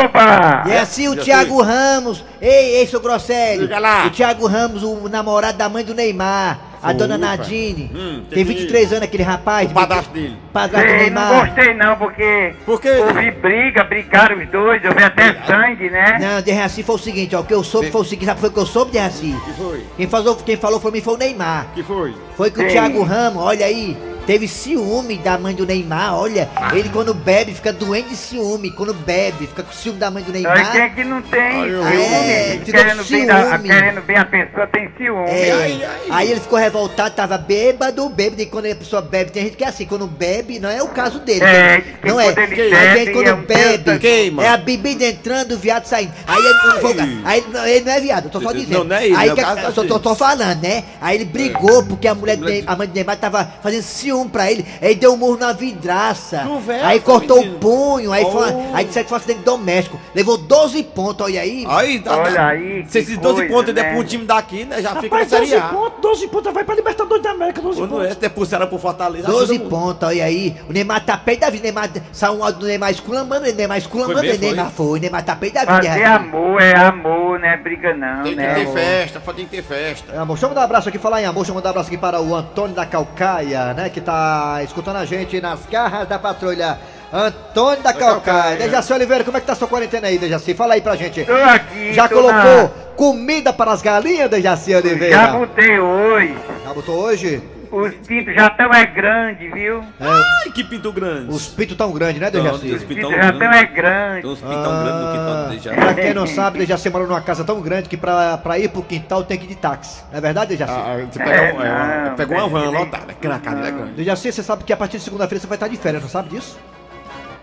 Opa! 0.05 0.65
E 0.67 0.73
assim 0.79 1.09
o 1.09 1.15
Jaci. 1.15 1.25
Thiago 1.27 1.61
Ramos. 1.61 2.25
Ei, 2.41 2.77
ei, 2.77 2.87
seu 2.87 3.01
Grosselio. 3.01 3.63
Diga 3.63 3.79
lá. 3.79 4.07
O 4.07 4.11
Thiago 4.11 4.47
Ramos, 4.47 4.83
o 4.83 5.09
namorado 5.11 5.59
da 5.59 5.69
mãe 5.69 5.85
do 5.85 5.93
Neymar. 5.93 6.59
A 6.85 6.93
dona 6.93 7.17
Nadine. 7.19 7.91
Hum, 7.95 8.23
tem 8.29 8.45
que 8.45 8.53
23 8.53 8.93
anos 8.93 9.05
aquele 9.05 9.23
rapaz. 9.23 9.71
O 9.71 9.75
padrasto 9.75 10.13
dele. 10.13 10.37
Padrasto 10.53 10.87
Ei, 10.89 11.11
não 11.11 11.23
Neymar. 11.23 11.47
gostei 11.47 11.75
não, 11.75 11.97
porque 11.97 12.55
Por 12.67 12.81
quê? 12.81 12.91
houve 12.91 13.31
briga, 13.31 13.85
brigaram 13.85 14.39
os 14.39 14.49
dois, 14.51 14.85
houve 14.85 15.03
até 15.03 15.35
sangue, 15.47 15.89
né? 15.91 16.19
Não, 16.21 16.43
de 16.43 16.51
Reaci 16.53 16.83
foi 16.83 16.95
o 16.95 16.99
seguinte, 16.99 17.35
ó. 17.35 17.41
O 17.41 17.45
que 17.45 17.55
eu 17.55 17.65
soube 17.65 17.91
foi 17.91 18.01
o 18.01 18.05
seguinte, 18.05 18.27
sabe 18.27 18.47
o 18.47 18.51
que 18.51 18.59
eu 18.59 18.67
soube, 18.67 18.91
de 18.93 18.99
Reaci? 18.99 19.35
que 19.45 19.53
foi? 19.55 19.85
Quem 19.97 20.07
falou, 20.07 20.37
quem 20.37 20.57
falou 20.57 20.81
foi 20.81 20.91
mim 20.93 21.01
foi 21.01 21.15
o 21.15 21.17
Neymar. 21.17 21.67
que 21.75 21.83
foi? 21.83 22.15
Foi 22.37 22.51
que 22.51 22.61
o 22.61 22.63
Sim. 22.63 22.69
Thiago 22.69 23.03
Ramos, 23.03 23.43
olha 23.43 23.65
aí, 23.67 23.97
teve 24.27 24.49
ciúme 24.49 25.19
da 25.19 25.39
mãe 25.39 25.55
do 25.55 25.67
Neymar, 25.67 26.15
olha. 26.19 26.49
Ele 26.73 26.89
quando 26.89 27.13
bebe 27.15 27.53
fica 27.55 27.73
doente 27.73 28.11
de 28.11 28.17
ciúme. 28.17 28.71
Quando 28.71 28.95
bebe, 28.95 29.47
fica 29.47 29.63
com 29.63 29.73
ciúme 29.73 29.99
da 29.99 30.11
mãe 30.11 30.23
do 30.23 30.33
Neymar. 30.33 30.73
quem 30.73 30.81
é 30.81 30.89
que 30.91 31.05
não 31.05 31.23
tem 31.23 31.41
Ai, 31.41 31.71
eu- 31.71 31.83
ciúme? 31.83 32.03
É, 32.05 32.61
querendo, 32.65 33.05
com 33.05 33.11
bem 33.11 33.27
da, 33.27 33.45
ciúme. 33.51 33.69
querendo 33.69 34.03
bem 34.03 34.17
a 34.17 34.25
pessoa 34.25 34.67
tem 34.67 34.91
ciúme. 34.97 35.29
É, 35.31 35.89
aí 36.11 36.31
ele 36.31 36.41
ficou 36.41 36.59
revoltado, 36.59 37.15
tava 37.15 37.37
bêbado, 37.39 38.09
bêbado, 38.09 38.41
e 38.43 38.47
quando 38.47 38.67
a 38.71 38.75
pessoa 38.75 39.03
bebe, 39.03 39.31
tem 39.31 39.45
gente 39.45 39.57
que 39.57 39.65
é 39.65 39.69
assim, 39.69 39.87
quando 39.87 40.07
bebe, 40.07 40.59
não 40.59 40.69
é 40.71 40.83
o 40.83 40.89
caso 40.89 41.19
dele. 41.21 41.45
É, 41.45 41.79
né? 41.79 41.85
não 42.05 42.19
é. 42.21 42.33
bebe, 42.33 42.57
gente 42.57 43.13
quando 43.13 43.29
é 43.29 43.35
um 43.35 43.43
bebe, 43.43 43.99
Queima. 43.99 44.45
é 44.45 44.49
a 44.49 44.57
bebida 44.57 45.05
entrando, 45.05 45.53
o 45.53 45.59
viado 45.59 45.85
saindo. 45.87 46.13
Aí 46.27 46.39
ele 46.39 46.55
não, 46.55 47.29
aí 47.29 47.39
ele 47.39 47.47
não- 47.53 47.67
ele 47.67 47.85
não 47.85 47.93
é 47.93 48.01
viado, 48.01 48.25
eu 48.27 48.31
tô 48.31 48.41
só 48.41 48.53
Não, 48.53 48.55
dizendo. 48.61 48.85
não 48.85 48.97
é 48.97 49.07
ele, 49.07 49.17
aí 49.17 49.29
é 49.29 49.33
o 49.33 49.37
que- 49.37 49.43
eu 49.43 49.73
tô, 49.73 49.85
tô, 49.85 49.99
tô 50.01 50.15
falando, 50.15 50.63
né? 50.63 50.85
Aí 51.01 51.17
ele 51.17 51.25
brigou 51.25 51.83
porque 51.85 52.09
a 52.09 52.15
mulher, 52.15 52.39
a 52.67 52.77
mãe 52.77 52.89
de 52.89 52.95
Neymar 52.95 53.17
tava 53.17 53.45
fazendo 53.63 53.83
ciúme 53.83 54.14
um 54.15 54.29
pra 54.29 54.51
ele, 54.51 54.65
ele 54.81 54.95
deu 54.95 55.13
um 55.15 55.17
murro 55.17 55.37
na 55.39 55.53
vidraça. 55.53 56.39
Conversa, 56.47 56.87
aí 56.87 57.01
cortou 57.01 57.39
menino. 57.39 57.57
o 57.57 57.59
punho, 57.61 58.13
aí, 58.13 58.25
foi, 58.25 58.51
Oh. 58.53 58.75
aí 58.75 58.85
disseram 58.85 59.05
que 59.05 59.09
foi 59.09 59.17
um 59.17 59.21
acidente 59.21 59.41
doméstico. 59.45 60.01
Levou 60.15 60.37
12 60.39 60.83
pontos, 60.83 61.27
olha 61.27 61.41
aí. 61.41 61.65
Aí, 61.69 62.01
tá, 62.01 62.17
Olha 62.17 62.47
aí, 62.47 62.85
Se 62.87 62.93
que 62.93 62.99
esses 62.99 63.19
12 63.19 63.35
coisa, 63.41 63.53
pontos 63.55 63.75
der 63.75 63.83
né? 63.85 63.91
pra 63.93 64.01
um 64.01 64.05
time 64.05 64.25
daqui, 64.25 64.65
né? 64.65 64.81
Já 64.83 64.91
fica 64.97 65.17
na 65.17 65.23
Rapaz, 65.23 65.29
Série 65.29 65.47
12 65.47 65.57
A. 65.57 65.69
pontos, 65.69 66.01
12 66.01 66.29
pontos, 66.29 66.53
vai 66.53 66.65
pra 66.65 66.75
Libertadores 66.75 67.23
da 67.23 67.31
América, 67.31 67.61
12 67.61 67.79
Quando 67.81 67.91
pontos. 67.91 68.07
é, 68.07 68.15
der 68.15 68.29
pulseira 68.31 68.67
pro 68.67 68.79
Fortaleza. 68.79 69.27
12 69.27 69.43
ajuda 69.55 69.59
muito. 69.59 69.71
pontos, 69.71 70.09
olha 70.09 70.25
aí. 70.25 70.57
O 70.69 70.73
Neymar 70.73 71.05
tá 71.05 71.17
perto 71.17 71.41
da 71.41 71.51
vida. 71.51 71.63
Neymar 71.65 71.91
saiu 72.13 72.35
um 72.35 72.45
áudio 72.45 72.61
do 72.61 72.67
Neymar 72.67 72.91
esculambando, 72.91 73.53
Neymar 73.53 73.79
esculambando, 73.79 74.19
Foi 74.19 74.29
mesmo, 74.29 74.45
Neymar 74.45 74.71
foi. 74.71 74.99
O 74.99 75.01
Neymar 75.01 75.25
tá 75.25 75.37
perto 75.37 75.55
da 75.55 75.61
vida. 75.65 75.75
Fazer 75.89 76.05
amor 76.05 76.61
é 76.63 76.77
amor, 76.77 77.39
não 77.41 77.49
é 77.49 77.57
briga 77.57 77.95
não, 77.95 78.23
Tem 78.23 78.33
que 78.33 78.39
né? 78.39 78.55
ter 78.55 78.67
festa, 78.73 79.21
tem 79.35 79.45
que 79.47 79.51
ter 79.57 79.63
festa. 79.63 80.13
É, 80.13 80.19
amor, 80.19 80.35
deixa 80.35 80.47
eu 80.47 80.49
mandar 80.51 80.61
um 80.61 80.65
abraço 80.65 80.89
aqui, 80.89 80.99
falar 80.99 81.21
em 81.23 81.25
amor, 81.25 81.41
deixa 81.43 81.51
eu 81.51 81.55
mandar 81.55 81.69
um 81.69 81.71
abraço 81.71 81.89
aqui 81.89 81.99
para 81.99 82.21
o 82.21 82.35
Antônio 82.35 82.75
da 82.75 82.85
Calcaia, 82.87 83.75
né, 83.75 83.89
que 83.89 84.01
tá 84.05 84.61
escutando 84.63 84.97
a 84.97 85.05
gente 85.05 85.41
nas 85.41 85.61
garras 85.67 86.07
da 86.09 86.19
patrulha. 86.19 86.79
Antônio 87.13 87.81
da, 87.83 87.93
Calcaia. 87.93 88.57
Dejaci 88.57 88.93
Oliveira, 88.93 89.23
como 89.23 89.37
é 89.37 89.41
que 89.41 89.47
tá 89.47 89.55
sua 89.55 89.69
quarentena 89.69 90.09
aí, 90.09 90.19
Dejaci? 90.19 90.53
Fala 90.53 90.75
aí 90.75 90.81
pra 90.81 90.97
gente. 90.97 91.25
Tô 91.25 91.33
aqui, 91.33 91.93
Já 91.93 92.09
tô 92.09 92.17
colocou 92.17 92.33
na- 92.35 92.71
comida 92.97 93.53
para 93.53 93.71
as 93.73 93.81
galinhas, 93.83 94.29
Dejaci 94.29 94.75
Oliveira? 94.75 95.15
Já 95.15 95.27
botei 95.29 95.79
hoje. 95.79 96.37
Já 96.65 96.75
botou 96.75 96.97
hoje? 96.97 97.41
Os 97.75 97.93
pintos 98.07 98.35
já 98.35 98.47
estão 98.47 98.73
é 98.73 98.87
grande, 98.87 99.49
viu? 99.49 99.81
É, 100.01 100.07
Ai, 100.07 100.51
que 100.53 100.63
pinto 100.63 100.93
grande. 100.93 101.27
os 101.29 101.49
pitos 101.49 101.77
tão 101.77 101.93
grandes, 101.93 102.21
né, 102.21 102.31
Dejaci? 102.31 102.71
os 102.73 102.85
pintos 102.85 103.11
já 103.11 103.31
estão 103.31 103.53
é 103.53 103.65
grande. 103.65 103.73
grande. 103.75 104.23
Tem 104.23 104.31
uns 104.31 104.39
pitão 104.39 104.63
grandes 104.63 105.01
no 105.01 105.11
quintal 105.13 105.35
do 105.35 105.45
Ah, 105.45 105.49
Dejaci. 105.51 105.77
pra 105.81 105.95
quem 105.95 106.15
não 106.15 106.27
sabe, 106.27 106.59
Dejaci 106.61 106.91
mora 106.91 107.05
numa 107.07 107.21
casa 107.21 107.43
tão 107.45 107.61
grande 107.61 107.89
que 107.89 107.97
pra, 107.97 108.39
pra 108.39 108.59
ir 108.59 108.69
pro 108.69 108.83
quintal 108.83 109.25
tem 109.25 109.37
que 109.39 109.45
ir 109.45 109.49
de 109.49 109.57
táxi. 109.57 110.03
Não 110.13 110.19
é 110.19 110.21
verdade, 110.21 110.51
Dejaci? 110.57 110.73
Ah, 110.73 111.05
você 111.11 111.19
pegou, 111.19 111.33
É, 111.35 111.49
é, 111.49 111.53
uma, 111.53 112.05
não, 112.11 112.15
pegou 112.17 112.37
uma 112.39 112.49
van 112.49 112.71
lotada, 112.71 113.11
aquela 113.13 113.39
casa 113.41 113.67
é 113.67 113.71
grande. 113.73 113.93
Dejaci, 113.95 114.31
você 114.33 114.43
sabe 114.43 114.63
que 114.65 114.73
a 114.73 114.77
partir 114.77 114.99
de 114.99 115.03
segunda-feira 115.05 115.41
você 115.41 115.47
vai 115.49 115.57
estar 115.57 115.69
de 115.69 115.77
férias, 115.77 116.03
não 116.03 116.09
sabe 116.09 116.29
disso? 116.29 116.57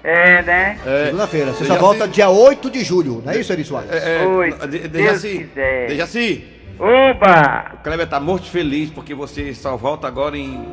É, 0.03 0.41
né? 0.41 0.77
É, 0.85 1.05
Segunda-feira. 1.05 1.51
Você 1.51 1.65
só 1.65 1.75
volta 1.77 2.07
dia 2.07 2.27
8 2.29 2.71
de 2.71 2.83
julho, 2.83 3.21
não 3.23 3.31
é 3.33 3.37
isso, 3.37 3.53
Eri 3.53 3.63
Soares? 3.63 3.91
É, 3.91 4.23
é, 4.23 4.25
Oi, 4.25 4.51
de- 4.51 4.79
Deus 4.79 4.91
Dejaci. 4.91 5.49
Dejaci, 5.87 6.45
Oba! 6.81 7.73
o 7.75 7.83
Kleber 7.83 8.07
tá 8.07 8.19
morto 8.19 8.49
feliz 8.49 8.89
porque 8.89 9.13
você 9.13 9.53
só 9.53 9.77
volta 9.77 10.07
agora 10.07 10.35
em 10.35 10.65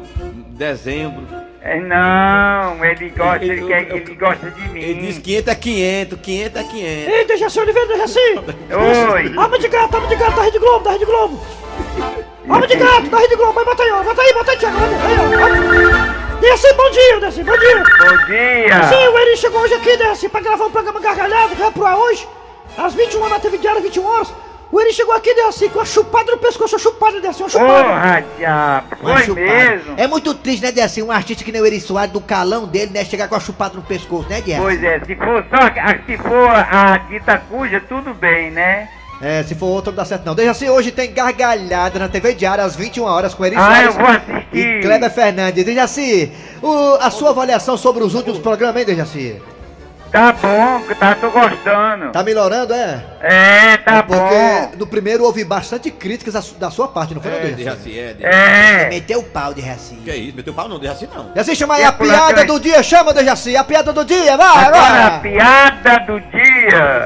dezembro. 0.57 1.27
É, 1.61 1.79
não, 1.81 2.83
ele 2.83 3.11
gosta, 3.11 3.45
Ele- 3.45 3.53
ele, 3.61 3.67
quer- 3.67 3.91
eu- 3.91 3.97
ele 3.99 4.15
gosta 4.15 4.51
de 4.51 4.61
mim. 4.71 4.81
Ele 4.81 5.01
diz 5.07 5.19
500 5.19 5.49
é 5.49 5.55
500, 5.55 6.21
500 6.21 6.61
é 6.61 6.65
500. 6.65 7.13
Ei, 7.13 7.25
Dejaci 7.27 7.61
Oliveira, 7.61 7.89
Dejaci! 7.89 8.19
Oi! 9.11 9.35
Alma 9.37 9.59
de 9.59 9.69
gato, 9.69 9.95
alma 9.95 10.07
de 10.09 10.17
gato, 10.17 10.37
da 10.37 10.43
Rede 10.43 10.59
Globo, 10.59 10.85
da 10.85 10.91
Rede 10.93 11.05
Globo! 11.05 11.41
Alma 12.49 12.67
de 12.67 12.77
gato, 12.77 13.11
da 13.11 13.19
Rede 13.19 13.37
Globo, 13.37 13.53
vai, 13.53 13.65
bota 13.67 13.83
aí, 13.83 13.91
ó, 13.93 14.03
bota 14.03 14.23
aí, 14.23 14.33
bota 14.33 14.51
aí, 14.53 14.57
Thiago, 14.57 14.77
aí, 14.79 15.17
ó. 16.35 16.41
Dejaci, 16.41 16.73
bom 16.75 16.91
dia, 16.91 17.15
Dejaci, 17.21 17.43
bom 17.45 17.59
dia! 17.59 17.83
Bom 17.83 18.27
dia! 18.27 18.83
Sim, 18.85 19.09
o 19.09 19.19
Eri 19.19 19.37
chegou 19.37 19.61
hoje 19.61 19.75
aqui, 19.75 19.95
Dejaci, 19.97 20.29
pra 20.31 20.41
gravar 20.41 20.65
um 20.67 20.71
programa 20.71 21.01
gargalhado, 21.01 21.51
que 21.55 21.61
vai 21.61 21.71
pro 21.71 21.85
ar 21.85 21.99
hoje, 21.99 22.27
às 22.79 22.95
21 22.95 23.29
na 23.29 23.39
TV 23.39 23.59
Diária, 23.59 23.83
21 23.83 24.07
horas. 24.07 24.33
O 24.71 24.79
Eri 24.81 24.93
chegou 24.93 25.15
aqui, 25.15 25.35
Dejaci, 25.35 25.71
com 25.71 25.81
a 25.81 25.85
chupada 25.85 26.31
no 26.31 26.37
pescoço, 26.39 26.77
a 26.77 26.79
chupada, 26.79 27.21
Dejaci, 27.21 27.43
uma 27.43 27.49
chupada. 27.49 27.85
Porra, 27.85 28.25
diabo! 28.37 28.97
Foi 29.01 29.23
chupada. 29.23 29.41
mesmo? 29.47 29.95
É 29.97 30.07
muito 30.07 30.35
triste, 30.35 30.63
né, 30.63 30.71
Dejaci? 30.73 31.03
Um 31.03 31.11
artista 31.11 31.43
que 31.43 31.51
nem 31.51 31.63
o 31.63 31.67
Eri 31.67 31.81
Soares, 31.81 32.13
do 32.13 32.21
calão 32.21 32.67
dele, 32.67 32.91
né? 32.93 33.03
Chegar 33.05 33.29
com 33.29 33.35
a 33.35 33.41
chupada 33.41 33.75
no 33.77 33.83
pescoço, 33.83 34.29
né, 34.29 34.43
Dejaci? 34.43 34.63
Pois 34.63 34.83
é, 34.85 35.01
se 35.07 35.17
for 35.17 35.45
só 35.49 35.57
a- 35.57 35.99
se 36.07 36.17
for 36.19 36.51
a 36.51 36.99
dita 37.09 37.39
cuja, 37.51 37.81
tudo 37.89 38.13
bem, 38.13 38.51
né? 38.51 38.89
É, 39.23 39.43
se 39.43 39.55
for 39.57 39.67
outro 39.67 39.91
não 39.91 39.97
dá 39.97 40.05
certo 40.05 40.25
não. 40.27 40.35
Dejaci, 40.35 40.69
hoje 40.69 40.93
tem 40.93 41.13
gargalhada 41.15 41.99
na 41.99 42.09
TV 42.09 42.35
Diária 42.35 42.63
às 42.63 42.77
21 42.77 43.05
horas 43.05 43.33
com 43.35 43.45
Eri 43.47 43.57
Ah, 43.59 43.83
eu 43.85 43.93
vou 43.93 44.07
assistir. 44.07 44.79
e 44.79 44.81
Kleber 44.83 45.11
Fernandes. 45.11 45.65
Dejaci, 45.65 46.31
o, 46.63 46.99
a 47.01 47.11
sua 47.11 47.31
avaliação 47.31 47.77
sobre 47.79 48.05
os 48.05 48.15
últimos 48.15 48.39
programas, 48.39 48.77
hein, 48.81 48.87
Dejaci? 48.87 49.41
Tá 50.11 50.33
bom, 50.33 50.81
tá, 50.99 51.15
tô 51.17 51.31
gostando. 51.31 52.11
Tá 52.13 52.23
melhorando, 52.23 52.73
é? 52.73 53.05
É, 53.21 53.77
tá 53.77 54.03
Porque 54.03 54.19
bom. 54.19 54.73
no 54.79 54.87
primeiro 54.87 55.23
houve 55.25 55.45
bastante 55.45 55.91
críticas 55.91 56.33
da 56.35 56.41
su- 56.41 56.55
da 56.55 56.71
sua 56.71 56.89
parte, 56.89 57.15
não 57.15 57.21
foi, 57.21 57.31
não, 57.31 57.39
É, 57.39 57.41
Dejaci? 57.51 57.91
Dejaci, 57.91 57.99
é. 57.99 58.15
Dejaci. 58.15 58.37
É. 58.37 58.89
Meteu 58.89 59.19
o 59.21 59.25
pau, 59.25 59.53
Dejaci. 59.53 59.97
Que 59.97 60.15
isso, 60.15 60.37
meteu 60.37 60.55
pau 60.55 60.67
não, 60.69 60.79
Dejaci 60.79 61.09
não. 61.15 61.25
Dejaci, 61.33 61.55
chama 61.57 61.75
aí 61.75 61.85
a 61.85 61.89
a 61.89 61.93
piada 61.93 62.45
do 62.47 62.59
dia, 62.59 62.83
chama, 62.83 63.13
Dejaci, 63.13 63.55
a 63.57 63.65
piada 63.65 63.93
do 63.93 64.05
dia, 64.05 64.37
vai, 64.37 64.65
Agora 64.65 65.07
a 65.07 65.09
vai! 65.11 65.21
piada 65.21 65.99
do 66.07 66.21
dia. 66.21 67.03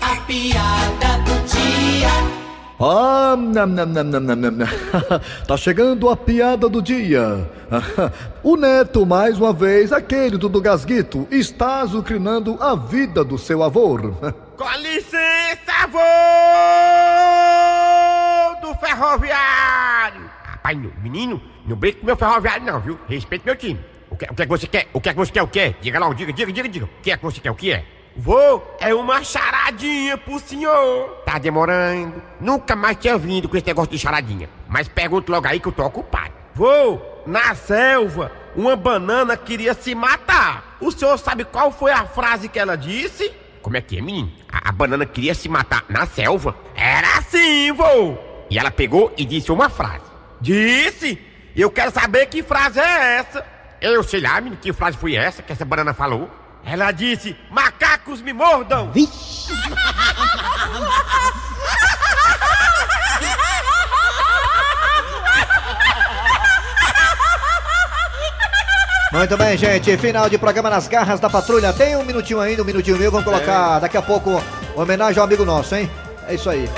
A 0.00 0.16
piada 0.26 1.18
do 1.24 1.44
dia. 1.48 2.43
Ah, 2.80 3.36
nam, 3.38 3.66
nam, 3.68 3.86
nam, 3.86 4.04
nam, 4.04 4.20
nam, 4.20 4.50
nam. 4.50 4.68
tá 5.46 5.56
chegando 5.56 6.08
a 6.10 6.16
piada 6.16 6.68
do 6.68 6.82
dia. 6.82 7.48
o 8.42 8.56
neto, 8.56 9.06
mais 9.06 9.38
uma 9.38 9.52
vez, 9.52 9.92
aquele 9.92 10.36
do, 10.36 10.48
do 10.48 10.60
Gasguito, 10.60 11.26
está 11.30 11.80
azucrinando 11.80 12.56
a 12.60 12.74
vida 12.74 13.22
do 13.24 13.38
seu 13.38 13.62
avô. 13.62 13.96
Com 14.58 14.70
licença, 14.80 15.72
avô 15.82 15.98
do 18.60 18.74
ferroviário. 18.78 20.30
Rapaz, 20.44 20.76
no- 20.78 20.92
menino, 21.02 21.40
não 21.66 21.76
brinque 21.76 22.00
com 22.00 22.06
meu 22.06 22.16
ferroviário 22.16 22.64
não, 22.64 22.80
viu? 22.80 22.98
Respeite 23.08 23.44
meu 23.44 23.56
time. 23.56 23.78
O 24.10 24.16
que, 24.16 24.24
o 24.26 24.34
que 24.34 24.42
é 24.42 24.46
que 24.46 24.50
você 24.50 24.66
quer? 24.66 24.88
O 24.92 25.00
que 25.00 25.08
é 25.08 25.12
que 25.12 25.18
você 25.18 25.32
quer 25.32 25.42
o 25.42 25.48
quê? 25.48 25.74
Diga 25.80 25.98
lá, 25.98 26.12
diga, 26.14 26.32
diga, 26.32 26.52
diga, 26.52 26.68
diga. 26.68 26.84
O 26.86 27.02
que 27.02 27.10
é 27.10 27.16
que 27.16 27.22
você 27.24 27.40
quer? 27.40 27.50
O 27.50 27.54
que 27.54 27.72
é? 27.72 27.84
Vô, 28.16 28.62
é 28.78 28.94
uma 28.94 29.24
charadinha 29.24 30.16
pro 30.16 30.38
senhor. 30.38 31.22
Tá 31.26 31.36
demorando. 31.36 32.22
Nunca 32.40 32.76
mais 32.76 32.96
tinha 32.96 33.18
vindo 33.18 33.48
com 33.48 33.56
esse 33.56 33.66
negócio 33.66 33.90
de 33.90 33.98
charadinha. 33.98 34.48
Mas 34.68 34.86
pergunta 34.86 35.32
logo 35.32 35.48
aí 35.48 35.58
que 35.58 35.66
eu 35.66 35.72
tô 35.72 35.84
ocupado. 35.84 36.32
Vô, 36.54 37.00
na 37.26 37.54
selva, 37.56 38.30
uma 38.54 38.76
banana 38.76 39.36
queria 39.36 39.74
se 39.74 39.94
matar. 39.96 40.76
O 40.80 40.92
senhor 40.92 41.18
sabe 41.18 41.44
qual 41.44 41.72
foi 41.72 41.90
a 41.90 42.06
frase 42.06 42.48
que 42.48 42.58
ela 42.58 42.76
disse? 42.76 43.32
Como 43.60 43.76
é 43.76 43.80
que 43.80 43.98
é, 43.98 44.00
menino? 44.00 44.30
A, 44.48 44.68
a 44.68 44.72
banana 44.72 45.04
queria 45.04 45.34
se 45.34 45.48
matar 45.48 45.84
na 45.88 46.06
selva? 46.06 46.54
Era 46.76 47.18
assim, 47.18 47.72
vô. 47.72 48.16
E 48.48 48.58
ela 48.58 48.70
pegou 48.70 49.12
e 49.16 49.24
disse 49.24 49.50
uma 49.50 49.68
frase. 49.68 50.04
Disse? 50.40 51.18
Eu 51.56 51.70
quero 51.70 51.90
saber 51.90 52.26
que 52.26 52.42
frase 52.44 52.78
é 52.78 53.16
essa. 53.16 53.44
Eu 53.80 54.04
sei 54.04 54.20
lá, 54.20 54.40
menino, 54.40 54.60
que 54.62 54.72
frase 54.72 54.96
foi 54.96 55.16
essa 55.16 55.42
que 55.42 55.52
essa 55.52 55.64
banana 55.64 55.92
falou? 55.92 56.30
Ela 56.64 56.90
disse: 56.90 57.36
macacos 57.50 58.20
me 58.22 58.32
mordam. 58.32 58.90
Muito 69.12 69.36
bem, 69.36 69.56
gente. 69.56 69.96
Final 69.96 70.28
de 70.28 70.36
programa 70.36 70.68
nas 70.68 70.88
garras 70.88 71.20
da 71.20 71.30
patrulha. 71.30 71.72
Tem 71.72 71.94
um 71.94 72.04
minutinho 72.04 72.40
ainda, 72.40 72.62
um 72.62 72.64
minutinho 72.64 72.98
meu. 72.98 73.12
Vamos 73.12 73.24
colocar 73.24 73.78
daqui 73.78 73.96
a 73.96 74.02
pouco 74.02 74.42
homenagem 74.74 75.20
ao 75.20 75.24
amigo 75.24 75.44
nosso, 75.44 75.76
hein? 75.76 75.88
É 76.26 76.34
isso 76.34 76.50
aí. 76.50 76.68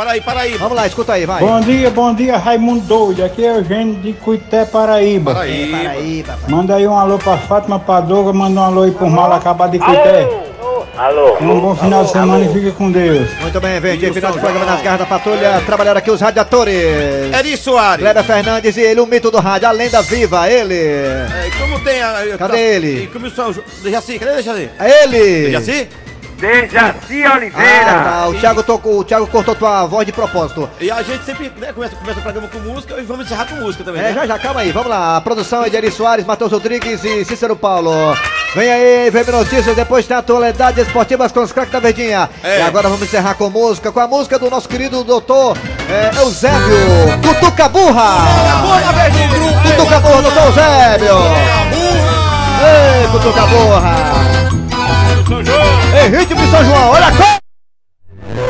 Para 0.00 0.12
aí, 0.12 0.20
para 0.22 0.40
aí. 0.40 0.56
Vamos 0.56 0.74
lá, 0.74 0.86
escuta 0.86 1.12
aí, 1.12 1.26
vai. 1.26 1.40
Bom 1.40 1.60
dia, 1.60 1.90
bom 1.90 2.14
dia, 2.14 2.38
Raimundo 2.38 2.80
Doido. 2.86 3.22
Aqui 3.22 3.44
é 3.44 3.58
Eugênio 3.58 3.96
de 3.96 4.14
Cuité, 4.14 4.64
Paraíba. 4.64 5.34
Paraíba. 5.34 5.76
Paraíba, 5.76 6.38
pai. 6.40 6.50
Manda 6.50 6.76
aí 6.76 6.88
um 6.88 6.96
alô 6.96 7.18
pra 7.18 7.36
Fátima 7.36 7.78
Padoga, 7.78 8.32
manda 8.32 8.62
um 8.62 8.64
alô 8.64 8.82
aí 8.84 8.92
pro 8.92 9.10
mal 9.10 9.30
acabado 9.30 9.72
de 9.72 9.78
Cuité. 9.78 10.26
Alô? 10.96 11.36
Um 11.40 11.60
bom 11.60 11.76
final 11.76 12.04
de 12.04 12.12
semana 12.12 12.44
e 12.44 12.52
fique 12.52 12.72
com 12.72 12.90
Deus. 12.90 13.28
Muito 13.40 13.60
bem, 13.60 13.80
gente. 13.98 14.12
Final 14.12 14.32
de 14.32 14.38
programa 14.38 14.64
nas 14.64 14.82
garras 14.82 15.00
da 15.00 15.06
patrulha. 15.06 15.62
Trabalharam 15.66 15.98
aqui 15.98 16.10
os 16.10 16.20
radiadores. 16.20 16.74
Eri 17.38 17.56
Soares. 17.58 18.02
Kleber 18.02 18.24
Fernandes 18.24 18.76
e 18.78 18.80
ele, 18.80 19.00
o 19.00 19.06
mito 19.06 19.30
do 19.30 19.38
rádio, 19.38 19.68
a 19.68 19.70
lenda 19.70 20.00
viva, 20.02 20.50
ele. 20.50 20.74
É, 20.74 21.46
e 21.46 21.50
como 21.58 21.78
tem 21.84 22.02
a. 22.02 22.36
Cadê 22.38 22.52
tá- 22.52 22.58
ele? 22.58 23.04
E 23.04 23.06
como 23.06 23.30
São. 23.30 23.54
Dejaci, 23.82 24.18
cadê 24.18 24.36
Dejaci? 24.36 24.70
É 24.78 25.04
ele. 25.04 25.44
Dejaci? 25.44 25.88
Dejaci 26.40 27.24
Ah, 27.24 27.34
Oliveira. 27.34 27.84
tá. 27.84 28.28
O 28.28 28.34
Thiago, 28.34 28.62
tocou, 28.62 28.98
o 29.00 29.04
Thiago 29.04 29.26
cortou 29.26 29.54
tua 29.54 29.84
voz 29.86 30.06
de 30.06 30.12
propósito. 30.12 30.68
E 30.80 30.90
a 30.90 31.02
gente 31.02 31.24
sempre 31.24 31.52
né, 31.58 31.72
começa, 31.72 31.94
começa 31.96 32.18
o 32.18 32.22
programa 32.22 32.48
com 32.48 32.58
música 32.60 32.94
e 32.98 33.04
vamos 33.04 33.26
encerrar 33.26 33.44
com 33.46 33.56
música 33.56 33.84
também. 33.84 34.00
É, 34.02 34.06
né? 34.06 34.14
já 34.14 34.26
já, 34.26 34.38
calma 34.38 34.60
aí, 34.60 34.72
vamos 34.72 34.88
lá. 34.88 35.16
A 35.16 35.20
produção 35.20 35.64
é 35.64 35.68
de 35.70 35.76
Eri 35.76 35.90
Soares, 35.90 36.24
Matheus 36.24 36.50
Rodrigues 36.50 37.04
e 37.04 37.24
Cícero 37.24 37.54
Paulo. 37.54 37.92
Vem 38.54 38.70
aí, 38.70 39.10
vem 39.10 39.24
notícias, 39.26 39.76
depois 39.76 40.06
tem 40.06 40.16
atualidades 40.16 40.84
esportivas 40.86 41.30
com 41.30 41.40
os 41.40 41.52
craques 41.52 41.72
da 41.72 41.78
Verdinha. 41.78 42.28
É. 42.42 42.58
E 42.58 42.62
agora 42.62 42.88
vamos 42.88 43.04
encerrar 43.06 43.34
com 43.34 43.48
música, 43.48 43.92
com 43.92 44.00
a 44.00 44.08
música 44.08 44.38
do 44.38 44.50
nosso 44.50 44.68
querido 44.68 45.04
doutor 45.04 45.56
é, 45.88 46.18
Eusébio 46.18 46.58
Cutuca 47.22 47.68
Burra. 47.68 48.16
Cutuca 49.76 50.00
Burra, 50.00 50.22
doutor 50.22 50.42
Eusébio. 50.46 51.16
Ei, 52.62 53.08
Cutuca 53.12 53.46
Burra. 53.46 54.19
São 55.30 55.44
João. 55.44 55.64
Ei, 55.94 56.08
ritmo 56.08 56.50
São 56.50 56.64
João, 56.64 56.90
olha 56.90 57.06
a 57.06 57.12
cor! 57.12 57.38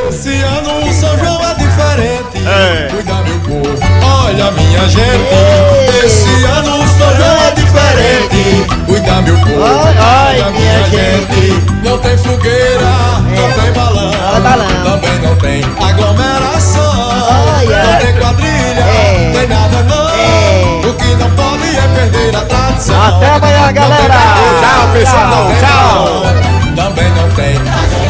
Esse 0.09 0.31
ano 0.41 0.89
o 0.89 0.93
São 0.95 1.19
João 1.19 1.51
é 1.51 1.55
diferente. 1.55 2.49
É. 2.49 2.89
Cuida 2.91 3.15
meu 3.17 3.41
povo, 3.41 3.79
olha 4.25 4.51
minha 4.53 4.89
gente. 4.89 6.03
Esse 6.03 6.45
ano 6.45 6.83
o 6.83 6.89
São 6.89 7.17
João 7.17 7.37
é 7.43 7.51
diferente. 7.51 8.67
Cuida 8.87 9.21
meu 9.21 9.37
povo, 9.41 9.63
ai, 9.63 9.95
ai, 9.99 10.41
olha 10.41 10.51
minha, 10.53 10.73
minha 10.73 10.85
gente. 10.85 11.51
gente. 11.51 11.71
Não 11.85 11.99
tem 11.99 12.17
fogueira, 12.17 12.87
é. 12.87 13.41
não 13.41 13.63
tem 13.63 13.73
balão, 13.73 14.13
é 14.15 14.41
balão, 14.41 14.83
também 14.83 15.19
não 15.19 15.37
tem 15.37 15.63
aglomeração. 15.87 17.11
Ai, 17.59 17.67
não 17.67 17.97
tem 17.99 18.15
quadrilha, 18.19 18.81
é. 18.81 19.33
tem 19.35 19.47
nada 19.49 19.83
não. 19.83 20.09
É. 20.09 20.87
O 20.89 20.95
que 20.95 21.15
não 21.17 21.31
pode 21.33 21.77
é 21.77 21.89
perder 21.95 22.37
a 22.37 22.41
tradição. 22.41 23.17
Até 23.17 23.29
amanhã, 23.29 23.71
galera. 23.71 24.15
Tchau, 24.15 24.89
pessoal. 24.95 25.51
Tchau 25.61 26.60
também 26.75 27.09
não 27.15 27.29
tem. 27.31 28.10